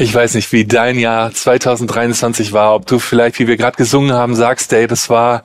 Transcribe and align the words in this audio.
Ich 0.00 0.14
weiß 0.14 0.32
nicht, 0.32 0.50
wie 0.52 0.64
dein 0.64 0.98
Jahr 0.98 1.30
2023 1.30 2.54
war, 2.54 2.74
ob 2.74 2.86
du 2.86 2.98
vielleicht, 2.98 3.38
wie 3.38 3.46
wir 3.46 3.58
gerade 3.58 3.76
gesungen 3.76 4.14
haben, 4.14 4.34
sagst, 4.34 4.72
ey, 4.72 4.86
das 4.86 5.10
war, 5.10 5.42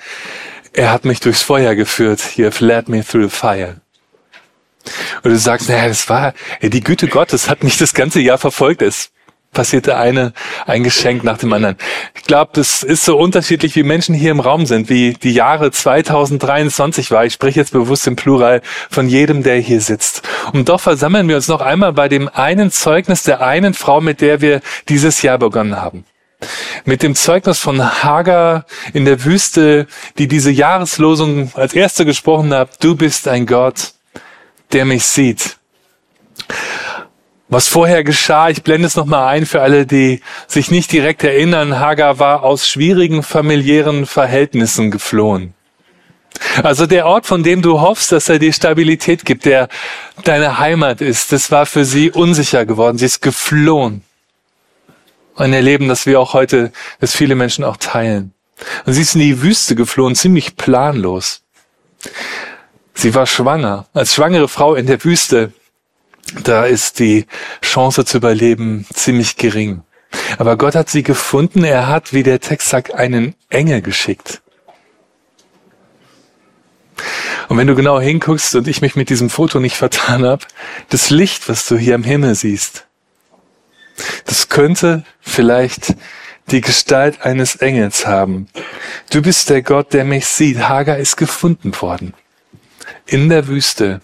er 0.72 0.94
hat 0.94 1.04
mich 1.04 1.20
durchs 1.20 1.42
Feuer 1.42 1.76
geführt. 1.76 2.22
Have 2.38 2.66
led 2.66 2.88
me 2.88 3.04
through 3.04 3.24
the 3.24 3.30
fire. 3.30 3.82
Und 5.24 5.32
du 5.32 5.38
sagst, 5.38 5.68
naja, 5.68 5.90
das 5.90 6.08
war, 6.08 6.34
ey, 6.62 6.70
die 6.70 6.80
Güte 6.80 7.10
Gottes 7.10 7.50
hat 7.50 7.66
mich 7.66 7.78
das 7.78 7.94
ganze 7.94 8.22
Jahr 8.22 8.38
verfolgt. 8.38 8.82
Es 8.82 9.12
passierte 9.56 9.98
eine, 9.98 10.34
ein 10.68 10.84
Geschenk 10.84 11.24
nach 11.24 11.40
dem 11.40 11.52
anderen. 11.52 11.78
Ich 12.14 12.24
glaube, 12.24 12.52
das 12.54 12.84
ist 12.84 13.04
so 13.04 13.18
unterschiedlich, 13.18 13.76
wie 13.76 13.82
Menschen 13.82 14.14
hier 14.14 14.30
im 14.30 14.40
Raum 14.40 14.68
sind, 14.68 14.90
wie 14.90 15.14
die 15.14 15.34
Jahre 15.34 15.72
2023 15.72 17.10
war. 17.10 17.26
Ich 17.26 17.34
spreche 17.34 17.60
jetzt 17.60 17.72
bewusst 17.72 18.06
im 18.06 18.16
Plural 18.16 18.62
von 18.92 19.10
jedem, 19.10 19.42
der 19.42 19.56
hier 19.56 19.82
sitzt. 19.82 20.22
Und 20.54 20.70
doch 20.70 20.80
versammeln 20.80 21.28
wir 21.28 21.38
uns 21.38 21.48
noch 21.48 21.62
einmal 21.62 21.94
bei 21.94 22.08
dem 22.08 22.30
einen 22.30 22.70
Zeugnis 22.70 23.24
der 23.24 23.42
einen 23.42 23.74
Frau, 23.74 24.00
mit 24.02 24.22
der 24.22 24.42
wir 24.42 24.62
dieses 24.90 25.24
Jahr 25.24 25.40
begonnen 25.40 25.82
haben. 25.82 26.06
Mit 26.84 27.02
dem 27.02 27.16
Zeugnis 27.16 27.58
von 27.58 28.04
Hagar 28.04 28.66
in 28.94 29.06
der 29.06 29.24
Wüste, 29.24 29.88
die 30.18 30.28
diese 30.28 30.52
Jahreslosung 30.52 31.52
als 31.56 31.74
erste 31.74 32.06
gesprochen 32.06 32.54
hat, 32.54 32.84
du 32.84 32.96
bist 32.96 33.28
ein 33.28 33.46
Gott, 33.46 33.94
der 34.74 34.86
mich 34.86 35.06
sieht. 35.06 35.58
Was 37.48 37.68
vorher 37.68 38.04
geschah, 38.04 38.50
ich 38.50 38.64
blende 38.64 38.88
es 38.88 38.96
nochmal 38.96 39.28
ein 39.28 39.46
für 39.46 39.62
alle, 39.62 39.86
die 39.86 40.22
sich 40.48 40.72
nicht 40.72 40.92
direkt 40.92 41.24
erinnern, 41.24 41.80
Hagar 41.80 42.18
war 42.18 42.44
aus 42.44 42.68
schwierigen 42.68 43.22
familiären 43.22 44.08
Verhältnissen 44.08 44.90
geflohen. 44.90 45.54
Also 46.64 46.86
der 46.86 47.06
Ort, 47.06 47.28
von 47.28 47.44
dem 47.44 47.62
du 47.62 47.80
hoffst, 47.82 48.12
dass 48.12 48.30
er 48.30 48.40
dir 48.40 48.52
Stabilität 48.52 49.26
gibt, 49.26 49.46
der 49.46 49.70
deine 50.24 50.58
Heimat 50.58 51.02
ist, 51.02 51.32
das 51.32 51.52
war 51.52 51.66
für 51.66 51.86
sie 51.86 52.12
unsicher 52.12 52.66
geworden. 52.66 52.98
Sie 52.98 53.06
ist 53.06 53.22
geflohen. 53.22 54.02
Ein 55.36 55.54
Erleben, 55.54 55.88
das 55.88 56.06
wir 56.06 56.20
auch 56.20 56.34
heute, 56.34 56.72
das 57.00 57.16
viele 57.16 57.36
Menschen 57.36 57.64
auch 57.64 57.78
teilen. 57.78 58.34
Und 58.86 58.94
sie 58.94 59.02
ist 59.02 59.16
in 59.16 59.22
die 59.22 59.42
Wüste 59.42 59.76
geflohen, 59.76 60.16
ziemlich 60.16 60.56
planlos. 60.56 61.42
Sie 62.94 63.14
war 63.14 63.28
schwanger. 63.28 63.88
Als 63.94 64.16
schwangere 64.16 64.48
Frau 64.48 64.76
in 64.76 64.88
der 64.88 65.04
Wüste 65.04 65.52
da 66.44 66.66
ist 66.66 67.00
die 67.00 67.26
Chance 67.62 68.06
zu 68.06 68.18
überleben 68.18 68.86
ziemlich 68.94 69.38
gering. 69.38 69.84
Aber 70.38 70.58
Gott 70.58 70.76
hat 70.76 70.90
sie 70.90 71.04
gefunden. 71.04 71.64
Er 71.64 71.88
hat, 71.88 72.14
wie 72.14 72.24
der 72.24 72.40
Text 72.40 72.70
sagt, 72.70 72.94
einen 72.94 73.36
Engel 73.50 73.82
geschickt. 73.82 74.42
Und 77.48 77.58
wenn 77.58 77.68
du 77.68 77.76
genau 77.76 78.00
hinguckst 78.00 78.56
und 78.56 78.68
ich 78.68 78.82
mich 78.82 78.96
mit 78.96 79.10
diesem 79.10 79.30
Foto 79.30 79.60
nicht 79.60 79.76
vertan 79.76 80.26
habe, 80.26 80.46
das 80.90 81.10
Licht, 81.10 81.48
was 81.48 81.68
du 81.68 81.78
hier 81.78 81.96
am 81.96 82.04
Himmel 82.04 82.34
siehst, 82.34 82.86
das 84.26 84.50
könnte 84.50 85.04
vielleicht 85.22 85.96
die 86.52 86.62
Gestalt 86.62 87.22
eines 87.22 87.56
Engels 87.56 88.06
haben. 88.06 88.48
Du 89.10 89.22
bist 89.22 89.50
der 89.50 89.62
Gott, 89.62 89.94
der 89.94 90.06
mich 90.06 90.26
sieht. 90.26 90.60
Hagar 90.60 90.98
ist 90.98 91.18
gefunden 91.18 91.72
worden. 91.82 92.14
In 93.06 93.30
der 93.30 93.48
Wüste 93.48 94.02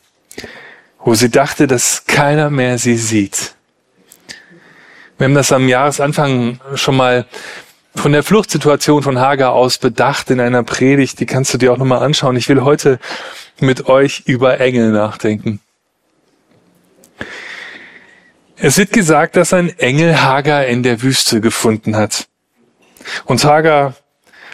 wo 1.03 1.13
sie 1.16 1.30
dachte, 1.30 1.67
dass 1.67 2.05
keiner 2.05 2.49
mehr 2.49 2.77
sie 2.77 2.95
sieht. 2.95 3.55
Wir 5.17 5.25
haben 5.25 5.35
das 5.35 5.52
am 5.52 5.67
Jahresanfang 5.67 6.59
schon 6.75 6.95
mal 6.95 7.25
von 7.95 8.11
der 8.11 8.23
Fluchtsituation 8.23 9.03
von 9.03 9.19
Hagar 9.19 9.52
aus 9.52 9.77
bedacht 9.77 10.30
in 10.30 10.39
einer 10.39 10.63
Predigt, 10.63 11.19
die 11.19 11.25
kannst 11.25 11.53
du 11.53 11.58
dir 11.58 11.73
auch 11.73 11.77
nochmal 11.77 12.03
anschauen. 12.03 12.35
Ich 12.38 12.47
will 12.47 12.61
heute 12.61 12.99
mit 13.59 13.88
euch 13.88 14.23
über 14.26 14.59
Engel 14.59 14.92
nachdenken. 14.92 15.59
Es 18.55 18.77
wird 18.77 18.93
gesagt, 18.93 19.36
dass 19.36 19.53
ein 19.53 19.77
Engel 19.80 20.21
Hagar 20.21 20.65
in 20.65 20.83
der 20.83 21.02
Wüste 21.02 21.42
gefunden 21.42 21.95
hat. 21.95 22.27
Und 23.26 23.43
Hagar 23.43 23.95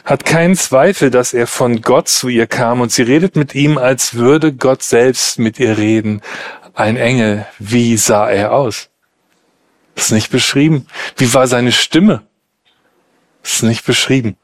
hat 0.08 0.24
keinen 0.24 0.56
Zweifel, 0.56 1.12
dass 1.12 1.34
er 1.34 1.48
von 1.48 1.82
Gott 1.82 2.08
zu 2.08 2.30
ihr 2.30 2.48
kam 2.48 2.80
und 2.80 2.94
sie 2.94 3.02
redet 3.02 3.36
mit 3.36 3.54
ihm, 3.54 3.78
als 3.78 4.14
würde 4.14 4.54
Gott 4.54 4.82
selbst 4.82 5.38
mit 5.38 5.60
ihr 5.60 5.78
reden. 5.78 6.22
Ein 6.74 6.96
Engel, 6.96 7.46
wie 7.60 7.98
sah 7.98 8.30
er 8.30 8.54
aus? 8.54 8.88
Ist 9.96 10.14
nicht 10.14 10.32
beschrieben. 10.32 10.88
Wie 11.18 11.34
war 11.34 11.46
seine 11.48 11.74
Stimme? 11.74 12.24
Ist 13.44 13.64
nicht 13.64 13.86
beschrieben. 13.86 14.38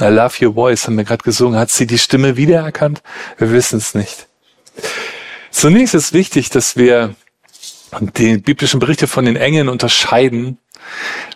I 0.00 0.04
love 0.04 0.44
your 0.44 0.54
voice, 0.54 0.86
haben 0.86 0.96
wir 0.96 1.04
gerade 1.04 1.24
gesungen. 1.24 1.58
Hat 1.58 1.70
sie 1.70 1.88
die 1.88 1.98
Stimme 1.98 2.36
wiedererkannt? 2.36 3.02
Wir 3.38 3.50
wissen 3.50 3.78
es 3.78 3.96
nicht. 3.96 4.28
Zunächst 5.50 5.96
ist 5.96 6.12
wichtig, 6.12 6.48
dass 6.48 6.76
wir 6.76 7.16
die 8.16 8.36
biblischen 8.36 8.78
Berichte 8.78 9.08
von 9.08 9.24
den 9.24 9.34
Engeln 9.34 9.68
unterscheiden 9.68 10.58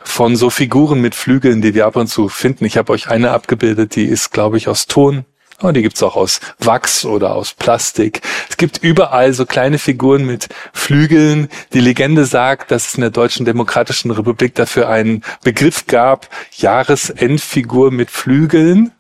von 0.03 0.37
so 0.37 0.51
Figuren 0.51 1.01
mit 1.01 1.15
Flügeln, 1.15 1.63
die 1.63 1.75
wir 1.75 1.87
ab 1.87 1.97
und 1.97 2.07
zu 2.07 2.29
finden. 2.29 2.65
Ich 2.65 2.77
habe 2.77 2.93
euch 2.93 3.09
eine 3.09 3.31
abgebildet, 3.31 3.97
die 3.97 4.05
ist, 4.05 4.33
glaube 4.33 4.57
ich, 4.57 4.69
aus 4.69 4.87
Ton. 4.87 5.25
Oh, 5.63 5.71
die 5.71 5.83
gibt's 5.83 6.03
auch 6.03 6.17
aus 6.17 6.41
Wachs 6.59 7.05
oder 7.05 7.35
aus 7.35 7.55
Plastik. 7.55 8.21
Es 8.51 8.57
gibt 8.57 8.79
überall 8.83 9.33
so 9.33 9.47
kleine 9.47 9.79
Figuren 9.79 10.27
mit 10.27 10.49
Flügeln. 10.73 11.49
Die 11.73 11.81
Legende 11.81 12.25
sagt, 12.27 12.71
dass 12.71 12.89
es 12.89 12.95
in 12.95 13.03
der 13.03 13.11
Deutschen 13.11 13.47
Demokratischen 13.47 14.11
Republik 14.11 14.55
dafür 14.57 14.89
einen 14.89 15.23
Begriff 15.43 15.87
gab, 15.87 16.29
Jahresendfigur 16.57 17.93
mit 17.93 18.11
Flügeln 18.11 18.93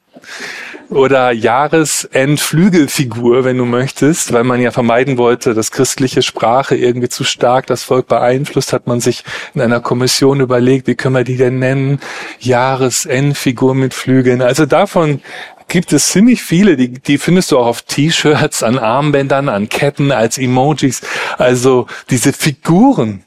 oder 0.90 1.32
Jahresendflügelfigur, 1.32 3.44
wenn 3.44 3.58
du 3.58 3.64
möchtest, 3.64 4.32
weil 4.32 4.44
man 4.44 4.60
ja 4.60 4.70
vermeiden 4.70 5.18
wollte, 5.18 5.54
dass 5.54 5.70
christliche 5.70 6.22
Sprache 6.22 6.76
irgendwie 6.76 7.08
zu 7.08 7.24
stark 7.24 7.66
das 7.66 7.82
Volk 7.82 8.06
beeinflusst, 8.06 8.72
hat 8.72 8.86
man 8.86 9.00
sich 9.00 9.24
in 9.54 9.60
einer 9.60 9.80
Kommission 9.80 10.40
überlegt, 10.40 10.86
wie 10.86 10.94
können 10.94 11.16
wir 11.16 11.24
die 11.24 11.36
denn 11.36 11.58
nennen? 11.58 12.00
Jahresendfigur 12.40 13.74
mit 13.74 13.94
Flügeln. 13.94 14.42
Also 14.42 14.66
davon 14.66 15.20
gibt 15.68 15.92
es 15.92 16.08
ziemlich 16.08 16.42
viele, 16.42 16.76
die, 16.76 16.92
die 16.92 17.18
findest 17.18 17.50
du 17.50 17.58
auch 17.58 17.66
auf 17.66 17.82
T-Shirts, 17.82 18.62
an 18.62 18.78
Armbändern, 18.78 19.48
an 19.48 19.68
Ketten, 19.68 20.12
als 20.12 20.38
Emojis. 20.38 21.02
Also 21.38 21.86
diese 22.10 22.32
Figuren, 22.32 23.24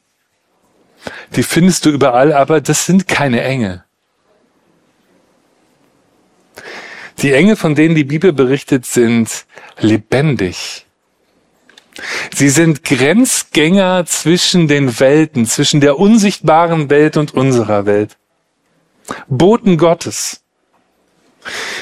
die 1.36 1.44
findest 1.44 1.86
du 1.86 1.90
überall, 1.90 2.34
aber 2.34 2.62
das 2.62 2.86
sind 2.86 3.08
keine 3.08 3.44
Engel. 3.44 3.84
Die 7.22 7.34
Engel, 7.34 7.56
von 7.56 7.74
denen 7.74 7.96
die 7.96 8.04
Bibel 8.04 8.32
berichtet, 8.32 8.86
sind 8.86 9.46
lebendig. 9.80 10.86
Sie 12.34 12.50
sind 12.50 12.84
Grenzgänger 12.84 14.06
zwischen 14.06 14.68
den 14.68 15.00
Welten, 15.00 15.48
zwischen 15.48 15.82
der 15.82 15.98
unsichtbaren 15.98 16.90
Welt 16.92 17.18
und 17.18 17.34
unserer 17.34 17.88
Welt. 17.88 18.18
Boten 19.28 19.78
Gottes. 19.78 20.42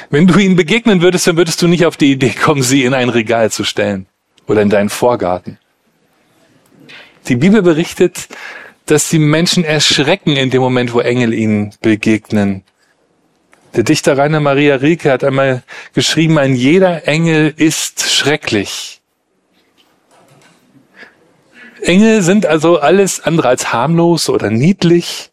Wenn 0.10 0.28
du 0.28 0.38
ihnen 0.38 0.56
begegnen 0.56 1.02
würdest, 1.02 1.28
dann 1.28 1.38
würdest 1.38 1.62
du 1.62 1.68
nicht 1.68 1.86
auf 1.86 1.98
die 1.98 2.12
Idee 2.12 2.30
kommen, 2.30 2.62
sie 2.62 2.84
in 2.84 2.94
ein 2.94 3.10
Regal 3.10 3.52
zu 3.52 3.64
stellen 3.64 4.06
oder 4.48 4.62
in 4.62 4.70
deinen 4.70 4.90
Vorgarten. 4.90 5.58
Die 7.28 7.36
Bibel 7.36 7.62
berichtet, 7.62 8.28
dass 8.86 9.10
die 9.10 9.20
Menschen 9.20 9.64
erschrecken 9.64 10.36
in 10.36 10.52
dem 10.52 10.62
Moment, 10.62 10.94
wo 10.94 11.00
Engel 11.00 11.34
ihnen 11.34 11.74
begegnen. 11.82 12.64
Der 13.76 13.84
Dichter 13.84 14.18
Rainer 14.18 14.40
Maria 14.40 14.78
Rilke 14.78 15.12
hat 15.12 15.26
einmal 15.26 15.64
geschrieben, 15.94 16.38
ein 16.38 16.56
jeder 16.56 17.08
Engel 17.10 17.54
ist 17.58 18.10
schrecklich. 18.10 19.02
Engel 21.82 22.22
sind 22.22 22.46
also 22.46 22.80
alles 22.80 23.20
andere 23.20 23.50
als 23.50 23.74
harmlos 23.74 24.30
oder 24.30 24.50
niedlich. 24.50 25.30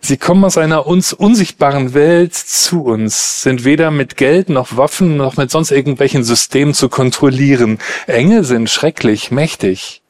Sie 0.00 0.16
kommen 0.16 0.44
aus 0.44 0.58
einer 0.58 0.86
uns 0.86 1.12
unsichtbaren 1.12 1.94
Welt 1.94 2.34
zu 2.34 2.84
uns, 2.84 3.42
sind 3.42 3.64
weder 3.64 3.92
mit 3.92 4.16
Geld 4.16 4.48
noch 4.48 4.76
Waffen 4.76 5.16
noch 5.16 5.36
mit 5.36 5.50
sonst 5.50 5.70
irgendwelchen 5.70 6.24
Systemen 6.24 6.74
zu 6.74 6.88
kontrollieren. 6.88 7.78
Engel 8.08 8.42
sind 8.42 8.68
schrecklich, 8.68 9.30
mächtig. 9.30 10.02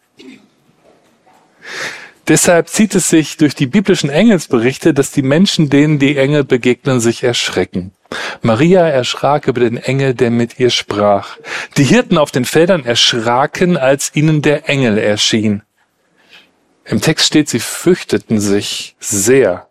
Deshalb 2.28 2.68
zieht 2.68 2.94
es 2.96 3.08
sich 3.08 3.36
durch 3.36 3.54
die 3.54 3.66
biblischen 3.66 4.10
Engelsberichte, 4.10 4.92
dass 4.92 5.12
die 5.12 5.22
Menschen, 5.22 5.70
denen 5.70 6.00
die 6.00 6.16
Engel 6.16 6.42
begegnen, 6.42 6.98
sich 6.98 7.22
erschrecken. 7.22 7.92
Maria 8.42 8.86
erschrak 8.86 9.46
über 9.46 9.60
den 9.60 9.76
Engel, 9.76 10.14
der 10.14 10.30
mit 10.30 10.58
ihr 10.58 10.70
sprach. 10.70 11.36
Die 11.76 11.84
Hirten 11.84 12.18
auf 12.18 12.32
den 12.32 12.44
Feldern 12.44 12.84
erschraken, 12.84 13.76
als 13.76 14.10
ihnen 14.14 14.42
der 14.42 14.68
Engel 14.68 14.98
erschien. 14.98 15.62
Im 16.84 17.00
Text 17.00 17.26
steht, 17.26 17.48
sie 17.48 17.60
fürchteten 17.60 18.40
sich 18.40 18.96
sehr. 18.98 19.68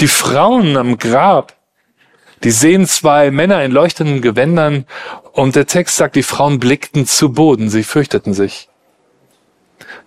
Die 0.00 0.08
Frauen 0.08 0.76
am 0.76 0.98
Grab, 0.98 1.56
die 2.44 2.50
sehen 2.50 2.86
zwei 2.86 3.30
Männer 3.30 3.64
in 3.64 3.72
leuchtenden 3.72 4.20
Gewändern 4.20 4.86
und 5.32 5.56
der 5.56 5.66
Text 5.66 5.96
sagt, 5.96 6.16
die 6.16 6.22
Frauen 6.22 6.60
blickten 6.60 7.06
zu 7.06 7.32
Boden, 7.32 7.68
sie 7.68 7.84
fürchteten 7.84 8.32
sich. 8.32 8.67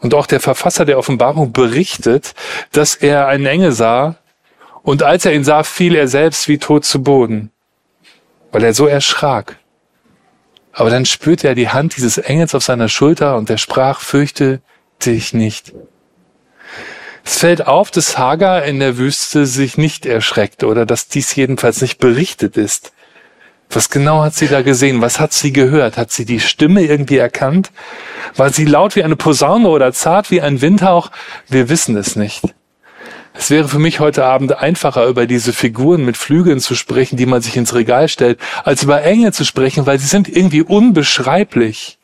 Und 0.02 0.14
auch 0.14 0.26
der 0.26 0.40
Verfasser 0.40 0.84
der 0.84 0.98
Offenbarung 0.98 1.54
berichtet, 1.54 2.34
dass 2.72 2.96
er 2.96 3.28
einen 3.28 3.46
Engel 3.46 3.72
sah 3.72 4.18
und 4.84 5.04
als 5.04 5.26
er 5.26 5.34
ihn 5.34 5.44
sah, 5.44 5.64
fiel 5.64 5.96
er 5.96 6.08
selbst 6.08 6.48
wie 6.48 6.58
tot 6.58 6.86
zu 6.86 7.04
Boden, 7.04 7.52
weil 8.52 8.64
er 8.64 8.74
so 8.74 8.88
erschrak. 8.88 9.58
Aber 10.74 10.90
dann 10.90 11.06
spürte 11.06 11.48
er 11.48 11.56
die 11.56 11.70
Hand 11.70 11.96
dieses 11.98 12.18
Engels 12.18 12.56
auf 12.56 12.64
seiner 12.64 12.90
Schulter 12.90 13.38
und 13.38 13.50
er 13.50 13.58
sprach, 13.58 14.00
fürchte 14.00 14.62
dich 15.06 15.34
nicht. 15.34 15.74
Es 17.24 17.38
fällt 17.38 17.68
auf, 17.68 17.92
dass 17.92 18.18
Hagar 18.18 18.64
in 18.64 18.80
der 18.80 18.98
Wüste 18.98 19.46
sich 19.46 19.78
nicht 19.78 20.06
erschreckt 20.06 20.64
oder 20.64 20.86
dass 20.86 21.08
dies 21.08 21.36
jedenfalls 21.36 21.82
nicht 21.82 22.00
berichtet 22.00 22.58
ist. 22.58 22.94
Was 23.74 23.90
genau 23.90 24.22
hat 24.22 24.36
sie 24.36 24.48
da 24.48 24.62
gesehen? 24.62 25.02
Was 25.02 25.20
hat 25.20 25.34
sie 25.34 25.54
gehört? 25.54 25.98
Hat 25.98 26.12
sie 26.12 26.26
die 26.26 26.40
Stimme 26.40 26.84
irgendwie 26.84 27.18
erkannt? 27.18 27.72
War 28.36 28.52
sie 28.52 28.66
laut 28.66 28.96
wie 28.96 29.04
eine 29.04 29.16
Posaune 29.16 29.70
oder 29.70 29.94
zart 29.94 30.30
wie 30.30 30.42
ein 30.42 30.62
Windhauch? 30.62 31.10
Wir 31.48 31.70
wissen 31.70 31.96
es 31.96 32.16
nicht. 32.16 32.44
Es 33.34 33.50
wäre 33.50 33.70
für 33.70 33.80
mich 33.80 34.02
heute 34.02 34.26
Abend 34.26 34.58
einfacher, 34.58 35.06
über 35.08 35.26
diese 35.26 35.54
Figuren 35.54 36.04
mit 36.04 36.18
Flügeln 36.18 36.60
zu 36.60 36.76
sprechen, 36.76 37.16
die 37.16 37.26
man 37.26 37.42
sich 37.42 37.56
ins 37.56 37.74
Regal 37.74 38.10
stellt, 38.10 38.40
als 38.66 38.84
über 38.84 39.04
Engel 39.04 39.32
zu 39.34 39.46
sprechen, 39.46 39.86
weil 39.86 40.00
sie 40.00 40.08
sind 40.08 40.28
irgendwie 40.28 40.62
unbeschreiblich, 40.62 41.98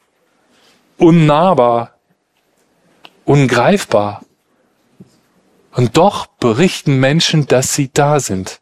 unnahbar, 0.97 1.95
ungreifbar. 3.25 4.21
Und 5.73 5.97
doch 5.97 6.27
berichten 6.27 6.99
Menschen, 6.99 7.45
dass 7.45 7.75
sie 7.75 7.91
da 7.93 8.19
sind. 8.19 8.61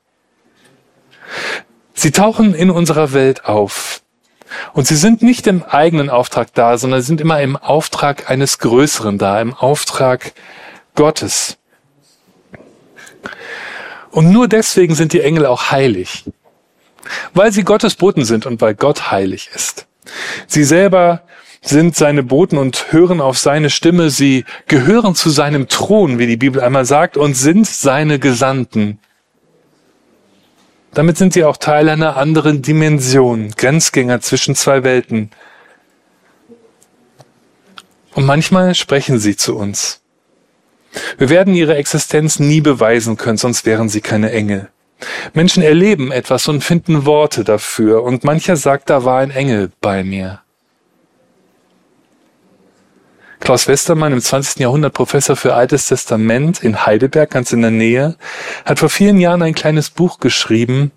Sie 1.96 2.12
tauchen 2.12 2.54
in 2.54 2.70
unserer 2.70 3.14
Welt 3.14 3.46
auf. 3.46 4.02
Und 4.74 4.86
sie 4.86 4.96
sind 4.96 5.24
nicht 5.24 5.48
im 5.48 5.64
eigenen 5.64 6.10
Auftrag 6.10 6.54
da, 6.54 6.78
sondern 6.78 7.02
sind 7.02 7.20
immer 7.22 7.42
im 7.42 7.56
Auftrag 7.56 8.30
eines 8.30 8.60
Größeren 8.60 9.18
da, 9.18 9.42
im 9.42 9.54
Auftrag 9.54 10.34
Gottes. 10.94 11.58
Und 14.12 14.32
nur 14.32 14.48
deswegen 14.48 14.94
sind 14.94 15.14
die 15.14 15.22
Engel 15.22 15.46
auch 15.46 15.72
heilig. 15.72 16.26
Weil 17.34 17.52
sie 17.52 17.64
Gottes 17.64 17.96
Boten 17.96 18.26
sind 18.26 18.46
und 18.46 18.62
weil 18.62 18.76
Gott 18.76 19.12
heilig 19.12 19.50
ist. 19.54 19.88
Sie 20.48 20.64
selber 20.64 21.22
sind 21.62 21.96
seine 21.96 22.24
Boten 22.24 22.58
und 22.58 22.92
hören 22.92 23.22
auf 23.22 23.38
seine 23.38 23.70
Stimme. 23.70 24.10
Sie 24.10 24.46
gehören 24.68 25.16
zu 25.16 25.30
seinem 25.30 25.68
Thron, 25.68 26.20
wie 26.20 26.28
die 26.28 26.38
Bibel 26.38 26.62
einmal 26.62 26.86
sagt, 26.86 27.18
und 27.18 27.34
sind 27.36 27.68
seine 27.68 28.20
Gesandten. 28.20 29.00
Damit 30.96 31.18
sind 31.18 31.34
sie 31.34 31.44
auch 31.44 31.58
Teil 31.58 31.90
einer 31.90 32.16
anderen 32.16 32.62
Dimension, 32.62 33.52
Grenzgänger 33.52 34.22
zwischen 34.22 34.56
zwei 34.56 34.86
Welten. 34.86 35.30
Und 38.14 38.26
manchmal 38.26 38.74
sprechen 38.76 39.20
sie 39.20 39.36
zu 39.36 39.58
uns. 39.58 40.02
Wir 41.18 41.30
werden 41.30 41.54
ihre 41.54 41.76
Existenz 41.76 42.40
nie 42.40 42.62
beweisen 42.62 43.18
können, 43.18 43.38
sonst 43.38 43.66
wären 43.66 43.90
sie 43.90 44.00
keine 44.00 44.32
Engel. 44.32 44.70
Menschen 45.34 45.62
erleben 45.62 46.14
etwas 46.14 46.48
und 46.48 46.64
finden 46.64 47.06
Worte 47.06 47.44
dafür, 47.44 48.02
und 48.04 48.24
mancher 48.24 48.56
sagt, 48.56 48.90
da 48.90 49.04
war 49.04 49.20
ein 49.20 49.32
Engel 49.32 49.72
bei 49.82 50.06
mir. 50.06 50.45
Klaus 53.40 53.68
Westermann, 53.68 54.14
im 54.14 54.22
20. 54.22 54.60
Jahrhundert 54.60 54.94
Professor 54.94 55.36
für 55.36 55.54
Altes 55.54 55.88
Testament 55.88 56.64
in 56.64 56.86
Heidelberg, 56.86 57.30
ganz 57.30 57.52
in 57.52 57.62
der 57.62 57.72
Nähe, 57.72 58.16
hat 58.66 58.80
vor 58.80 58.90
vielen 58.90 59.20
Jahren 59.20 59.42
ein 59.42 59.54
kleines 59.54 59.90
Buch 59.90 60.20
geschrieben 60.20 60.92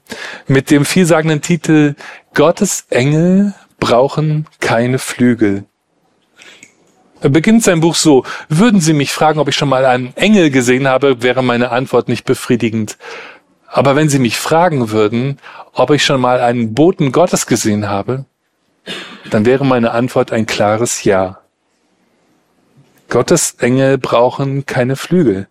mit 0.47 0.71
dem 0.71 0.85
vielsagenden 0.85 1.43
Titel 1.43 1.95
Gottes 2.35 2.87
Engel 2.91 3.55
brauchen 3.81 4.47
keine 4.61 4.99
Flügel. 4.99 5.65
Er 7.21 7.31
beginnt 7.31 7.65
sein 7.65 7.81
Buch 7.81 7.97
so, 7.97 8.25
würden 8.49 8.81
Sie 8.81 8.93
mich 8.93 9.13
fragen, 9.13 9.41
ob 9.41 9.49
ich 9.49 9.57
schon 9.57 9.69
mal 9.69 9.85
einen 9.85 10.17
Engel 10.17 10.51
gesehen 10.51 10.87
habe, 10.87 11.23
wäre 11.23 11.43
meine 11.43 11.71
Antwort 11.71 12.09
nicht 12.09 12.25
befriedigend. 12.25 12.97
Aber 13.67 13.97
wenn 13.97 14.09
Sie 14.09 14.21
mich 14.21 14.39
fragen 14.39 14.91
würden, 14.91 15.39
ob 15.73 15.91
ich 15.91 16.05
schon 16.05 16.21
mal 16.21 16.41
einen 16.41 16.75
Boten 16.75 17.11
Gottes 17.11 17.47
gesehen 17.47 17.89
habe, 17.89 18.25
dann 19.31 19.45
wäre 19.45 19.67
meine 19.67 19.91
Antwort 19.91 20.33
ein 20.33 20.47
klares 20.47 21.05
Ja. 21.05 21.41
Gottes 23.09 23.57
Engel 23.59 23.99
brauchen 23.99 24.67
keine 24.67 24.97
Flügel. 24.97 25.49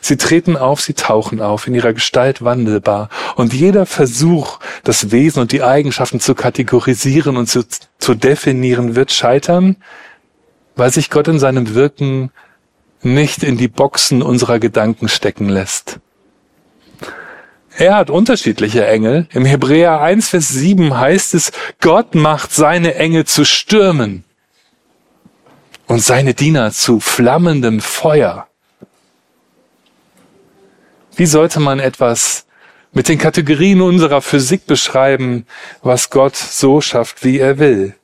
Sie 0.00 0.16
treten 0.16 0.56
auf, 0.56 0.80
sie 0.80 0.94
tauchen 0.94 1.40
auf, 1.40 1.66
in 1.66 1.74
ihrer 1.74 1.92
Gestalt 1.92 2.42
wandelbar. 2.42 3.08
Und 3.36 3.54
jeder 3.54 3.86
Versuch, 3.86 4.58
das 4.84 5.10
Wesen 5.10 5.40
und 5.40 5.52
die 5.52 5.62
Eigenschaften 5.62 6.20
zu 6.20 6.34
kategorisieren 6.34 7.36
und 7.36 7.48
zu, 7.48 7.64
zu 7.98 8.14
definieren, 8.14 8.96
wird 8.96 9.12
scheitern, 9.12 9.76
weil 10.74 10.92
sich 10.92 11.10
Gott 11.10 11.28
in 11.28 11.38
seinem 11.38 11.74
Wirken 11.74 12.30
nicht 13.02 13.44
in 13.44 13.56
die 13.56 13.68
Boxen 13.68 14.22
unserer 14.22 14.58
Gedanken 14.58 15.08
stecken 15.08 15.48
lässt. 15.48 16.00
Er 17.76 17.94
hat 17.94 18.10
unterschiedliche 18.10 18.84
Engel. 18.84 19.28
Im 19.32 19.44
Hebräer 19.44 20.00
1, 20.00 20.30
Vers 20.30 20.48
7 20.48 20.98
heißt 20.98 21.34
es, 21.34 21.52
Gott 21.80 22.16
macht 22.16 22.52
seine 22.52 22.96
Engel 22.96 23.24
zu 23.24 23.44
Stürmen 23.44 24.24
und 25.88 26.00
seine 26.00 26.34
Diener 26.34 26.70
zu 26.70 27.00
flammendem 27.00 27.80
Feuer. 27.80 28.46
Wie 31.16 31.26
sollte 31.26 31.58
man 31.58 31.80
etwas 31.80 32.46
mit 32.92 33.08
den 33.08 33.18
Kategorien 33.18 33.80
unserer 33.80 34.22
Physik 34.22 34.66
beschreiben, 34.66 35.46
was 35.82 36.10
Gott 36.10 36.36
so 36.36 36.80
schafft, 36.80 37.24
wie 37.24 37.38
er 37.38 37.58
will? 37.58 37.94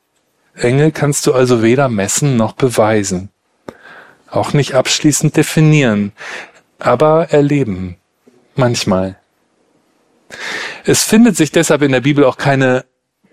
Engel 0.56 0.90
kannst 0.92 1.26
du 1.26 1.34
also 1.34 1.62
weder 1.62 1.88
messen 1.88 2.36
noch 2.36 2.52
beweisen, 2.52 3.30
auch 4.30 4.52
nicht 4.52 4.74
abschließend 4.74 5.36
definieren, 5.36 6.12
aber 6.78 7.28
erleben, 7.30 7.96
manchmal. 8.54 9.18
Es 10.84 11.04
findet 11.04 11.36
sich 11.36 11.50
deshalb 11.52 11.82
in 11.82 11.92
der 11.92 12.00
Bibel 12.00 12.24
auch 12.24 12.36
keine 12.36 12.84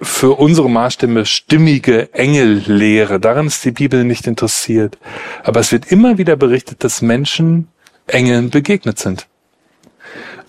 für 0.01 0.39
unsere 0.39 0.69
Maßstäbe 0.69 1.25
stimmige 1.25 2.13
Engellehre. 2.13 3.19
Daran 3.19 3.48
ist 3.48 3.63
die 3.63 3.71
Bibel 3.71 4.03
nicht 4.03 4.25
interessiert. 4.25 4.98
Aber 5.44 5.59
es 5.59 5.71
wird 5.71 5.92
immer 5.92 6.18
wieder 6.18 6.36
berichtet, 6.36 6.83
dass 6.83 7.01
Menschen 7.01 7.68
Engeln 8.07 8.50
begegnet 8.50 8.98
sind. 8.98 9.27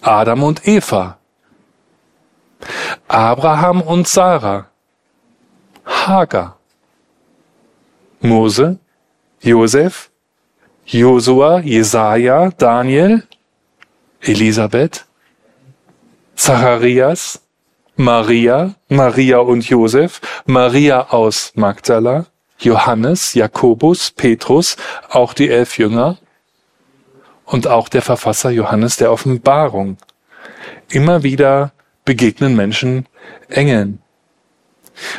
Adam 0.01 0.43
und 0.43 0.67
Eva. 0.67 1.19
Abraham 3.09 3.83
und 3.83 4.09
Sarah. 4.09 4.69
Hagar. 5.85 6.59
Mose, 8.21 8.79
Josef, 9.41 10.11
Josua, 10.87 11.61
Jesaja, 11.61 12.51
Daniel, 12.57 13.25
Elisabeth, 14.21 15.05
Zacharias, 16.37 17.42
Maria, 18.03 18.75
Maria 18.89 19.39
und 19.39 19.69
Josef, 19.69 20.21
Maria 20.45 21.11
aus 21.11 21.53
Magdala, 21.55 22.27
Johannes, 22.59 23.35
Jakobus, 23.35 24.11
Petrus, 24.11 24.77
auch 25.09 25.35
die 25.35 25.49
elf 25.49 25.79
Jünger 25.79 26.19
und 27.47 27.69
auch 27.69 27.89
der 27.89 28.03
Verfasser 28.03 28.51
Johannes 28.51 28.97
der 28.97 29.13
Offenbarung. 29.13 29.99
Immer 30.91 31.23
wieder 31.23 31.71
begegnen 32.05 32.57
Menschen 32.57 33.07
Engeln. 33.49 34.01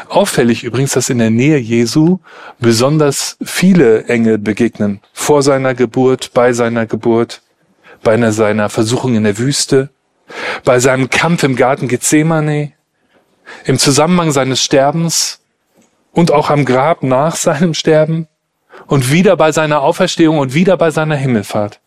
Auffällig 0.09 0.65
übrigens, 0.65 0.91
dass 0.91 1.09
in 1.09 1.19
der 1.19 1.29
Nähe 1.29 1.59
Jesu 1.59 2.19
besonders 2.59 3.37
viele 3.41 4.03
Engel 4.09 4.37
begegnen. 4.37 4.99
Vor 5.13 5.41
seiner 5.41 5.73
Geburt, 5.73 6.31
bei 6.33 6.51
seiner 6.51 6.85
Geburt, 6.85 7.43
bei 8.03 8.29
seiner 8.31 8.67
Versuchung 8.67 9.15
in 9.15 9.23
der 9.23 9.37
Wüste, 9.37 9.89
bei 10.63 10.79
seinem 10.79 11.09
Kampf 11.09 11.43
im 11.43 11.55
Garten 11.55 11.87
Gethsemane, 11.87 12.73
im 13.65 13.77
Zusammenhang 13.77 14.31
seines 14.31 14.63
Sterbens 14.63 15.41
und 16.11 16.31
auch 16.31 16.49
am 16.49 16.65
Grab 16.65 17.03
nach 17.03 17.35
seinem 17.35 17.73
Sterben 17.73 18.27
und 18.87 19.11
wieder 19.11 19.35
bei 19.35 19.51
seiner 19.51 19.81
Auferstehung 19.81 20.39
und 20.39 20.53
wieder 20.53 20.77
bei 20.77 20.91
seiner 20.91 21.15
Himmelfahrt. 21.15 21.79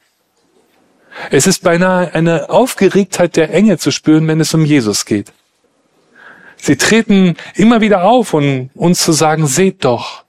Es 1.30 1.46
ist 1.46 1.62
beinahe 1.62 2.14
eine 2.14 2.50
Aufgeregtheit 2.50 3.36
der 3.36 3.52
Engel 3.52 3.78
zu 3.78 3.90
spüren, 3.90 4.28
wenn 4.28 4.40
es 4.40 4.52
um 4.52 4.64
Jesus 4.64 5.06
geht. 5.06 5.32
Sie 6.56 6.76
treten 6.76 7.36
immer 7.54 7.80
wieder 7.80 8.04
auf, 8.04 8.34
um 8.34 8.70
uns 8.74 9.02
zu 9.02 9.12
sagen, 9.12 9.46
seht 9.46 9.84
doch, 9.84 10.24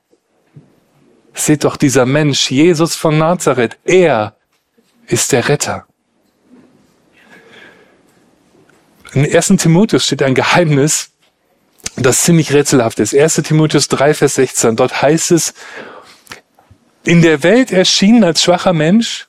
seht 1.33 1.63
doch 1.63 1.77
dieser 1.77 2.05
Mensch, 2.05 2.51
Jesus 2.51 2.95
von 2.95 3.17
Nazareth, 3.17 3.77
er 3.85 4.35
ist 5.07 5.31
der 5.31 5.49
Retter. 5.49 5.86
In 9.17 9.25
1. 9.25 9.47
Timotheus 9.57 10.05
steht 10.05 10.21
ein 10.21 10.35
Geheimnis, 10.35 11.09
das 11.95 12.21
ziemlich 12.21 12.53
rätselhaft 12.53 12.99
ist. 12.99 13.15
1. 13.15 13.41
Timotheus 13.41 13.87
3, 13.87 14.13
Vers 14.13 14.35
16. 14.35 14.75
Dort 14.75 15.01
heißt 15.01 15.31
es, 15.31 15.55
in 17.03 17.23
der 17.23 17.41
Welt 17.41 17.71
erschienen 17.71 18.23
als 18.23 18.43
schwacher 18.43 18.73
Mensch, 18.73 19.27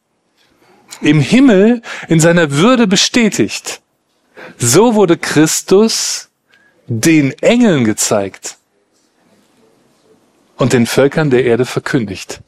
im 1.00 1.20
Himmel 1.20 1.80
in 2.06 2.20
seiner 2.20 2.50
Würde 2.50 2.86
bestätigt. 2.86 3.80
So 4.58 4.94
wurde 4.94 5.16
Christus 5.16 6.28
den 6.86 7.32
Engeln 7.40 7.84
gezeigt 7.84 8.58
und 10.56 10.74
den 10.74 10.84
Völkern 10.84 11.30
der 11.30 11.46
Erde 11.46 11.64
verkündigt. 11.64 12.42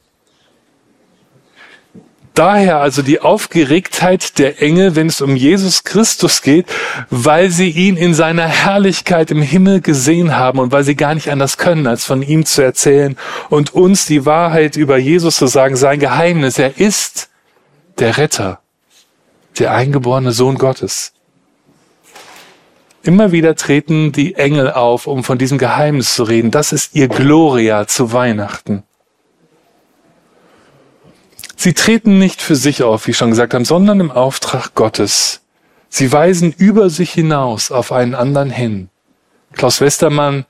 Daher 2.33 2.79
also 2.79 3.01
die 3.01 3.19
Aufgeregtheit 3.19 4.39
der 4.39 4.61
Engel, 4.61 4.95
wenn 4.95 5.07
es 5.07 5.19
um 5.19 5.35
Jesus 5.35 5.83
Christus 5.83 6.41
geht, 6.41 6.65
weil 7.09 7.49
sie 7.49 7.69
ihn 7.69 7.97
in 7.97 8.13
seiner 8.13 8.47
Herrlichkeit 8.47 9.31
im 9.31 9.41
Himmel 9.41 9.81
gesehen 9.81 10.37
haben 10.37 10.59
und 10.59 10.71
weil 10.71 10.85
sie 10.85 10.95
gar 10.95 11.13
nicht 11.13 11.29
anders 11.29 11.57
können, 11.57 11.87
als 11.87 12.05
von 12.05 12.21
ihm 12.21 12.45
zu 12.45 12.61
erzählen 12.61 13.17
und 13.49 13.73
uns 13.73 14.05
die 14.05 14.25
Wahrheit 14.25 14.77
über 14.77 14.97
Jesus 14.97 15.35
zu 15.37 15.47
sagen, 15.47 15.75
sein 15.75 15.99
Geheimnis. 15.99 16.57
Er 16.57 16.79
ist 16.79 17.29
der 17.99 18.17
Retter, 18.17 18.61
der 19.59 19.73
eingeborene 19.73 20.31
Sohn 20.31 20.57
Gottes. 20.57 21.11
Immer 23.03 23.33
wieder 23.33 23.55
treten 23.55 24.13
die 24.13 24.35
Engel 24.35 24.71
auf, 24.71 25.05
um 25.05 25.25
von 25.25 25.37
diesem 25.37 25.57
Geheimnis 25.57 26.15
zu 26.15 26.23
reden. 26.23 26.51
Das 26.51 26.71
ist 26.71 26.95
ihr 26.95 27.09
Gloria 27.09 27.87
zu 27.87 28.13
Weihnachten. 28.13 28.83
Sie 31.63 31.73
treten 31.75 32.17
nicht 32.17 32.41
für 32.41 32.55
sich 32.55 32.81
auf, 32.81 33.05
wie 33.05 33.13
schon 33.13 33.29
gesagt 33.29 33.53
haben, 33.53 33.65
sondern 33.65 33.99
im 33.99 34.09
Auftrag 34.09 34.73
Gottes. 34.73 35.41
Sie 35.89 36.11
weisen 36.11 36.55
über 36.57 36.89
sich 36.89 37.11
hinaus 37.11 37.69
auf 37.69 37.91
einen 37.91 38.15
anderen 38.15 38.49
hin. 38.49 38.89
Klaus 39.53 39.79
Westermann 39.79 40.45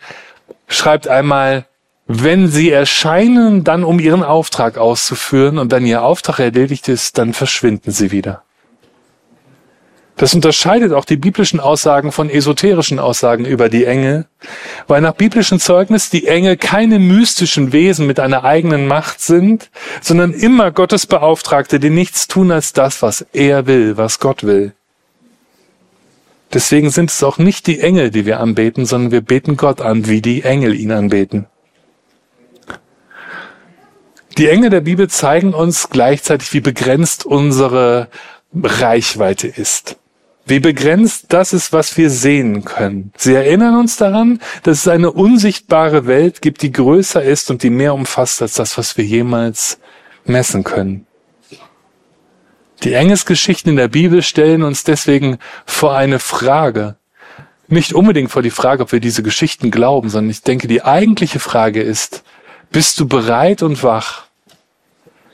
schreibt 0.69 1.09
einmal, 1.09 1.65
wenn 2.07 2.47
sie 2.47 2.71
erscheinen, 2.71 3.65
dann 3.65 3.83
um 3.83 3.99
ihren 3.99 4.23
Auftrag 4.23 4.77
auszuführen 4.77 5.57
und 5.57 5.69
wenn 5.69 5.85
ihr 5.85 6.01
Auftrag 6.01 6.39
erledigt 6.39 6.87
ist, 6.87 7.17
dann 7.17 7.33
verschwinden 7.33 7.91
sie 7.91 8.11
wieder. 8.11 8.43
Das 10.21 10.35
unterscheidet 10.35 10.93
auch 10.93 11.05
die 11.05 11.17
biblischen 11.17 11.59
Aussagen 11.59 12.11
von 12.11 12.29
esoterischen 12.29 12.99
Aussagen 12.99 13.43
über 13.43 13.69
die 13.69 13.85
Engel, 13.85 14.27
weil 14.85 15.01
nach 15.01 15.15
biblischem 15.15 15.59
Zeugnis 15.59 16.11
die 16.11 16.27
Engel 16.27 16.57
keine 16.57 16.99
mystischen 16.99 17.73
Wesen 17.73 18.05
mit 18.05 18.19
einer 18.19 18.43
eigenen 18.43 18.85
Macht 18.85 19.19
sind, 19.19 19.71
sondern 19.99 20.31
immer 20.31 20.69
Gottes 20.69 21.07
Beauftragte, 21.07 21.79
die 21.79 21.89
nichts 21.89 22.27
tun 22.27 22.51
als 22.51 22.71
das, 22.71 23.01
was 23.01 23.25
er 23.33 23.65
will, 23.65 23.97
was 23.97 24.19
Gott 24.19 24.43
will. 24.43 24.73
Deswegen 26.53 26.91
sind 26.91 27.09
es 27.09 27.23
auch 27.23 27.39
nicht 27.39 27.65
die 27.65 27.79
Engel, 27.79 28.11
die 28.11 28.27
wir 28.27 28.41
anbeten, 28.41 28.85
sondern 28.85 29.09
wir 29.09 29.21
beten 29.21 29.57
Gott 29.57 29.81
an, 29.81 30.07
wie 30.07 30.21
die 30.21 30.43
Engel 30.43 30.75
ihn 30.75 30.91
anbeten. 30.91 31.47
Die 34.37 34.49
Engel 34.49 34.69
der 34.69 34.81
Bibel 34.81 35.09
zeigen 35.09 35.55
uns 35.55 35.89
gleichzeitig, 35.89 36.53
wie 36.53 36.61
begrenzt 36.61 37.25
unsere 37.25 38.07
Reichweite 38.53 39.47
ist. 39.47 39.97
Wie 40.45 40.59
begrenzt 40.59 41.27
das 41.29 41.53
ist, 41.53 41.71
was 41.71 41.97
wir 41.97 42.09
sehen 42.09 42.65
können. 42.65 43.13
Sie 43.15 43.33
erinnern 43.33 43.77
uns 43.77 43.97
daran, 43.97 44.41
dass 44.63 44.79
es 44.79 44.87
eine 44.87 45.11
unsichtbare 45.11 46.07
Welt 46.07 46.41
gibt, 46.41 46.61
die 46.61 46.71
größer 46.71 47.21
ist 47.21 47.51
und 47.51 47.63
die 47.63 47.69
mehr 47.69 47.93
umfasst 47.93 48.41
als 48.41 48.55
das, 48.55 48.77
was 48.77 48.97
wir 48.97 49.05
jemals 49.05 49.79
messen 50.25 50.63
können. 50.63 51.05
Die 52.83 52.93
Engelsgeschichten 52.93 53.69
in 53.69 53.75
der 53.75 53.87
Bibel 53.87 54.23
stellen 54.23 54.63
uns 54.63 54.83
deswegen 54.83 55.37
vor 55.65 55.95
eine 55.95 56.17
Frage. 56.17 56.95
Nicht 57.67 57.93
unbedingt 57.93 58.31
vor 58.31 58.41
die 58.41 58.49
Frage, 58.49 58.83
ob 58.83 58.91
wir 58.91 58.99
diese 58.99 59.21
Geschichten 59.21 59.69
glauben, 59.69 60.09
sondern 60.09 60.31
ich 60.31 60.41
denke, 60.41 60.67
die 60.67 60.83
eigentliche 60.83 61.39
Frage 61.39 61.81
ist, 61.81 62.23
bist 62.71 62.99
du 62.99 63.07
bereit 63.07 63.61
und 63.61 63.83
wach, 63.83 64.23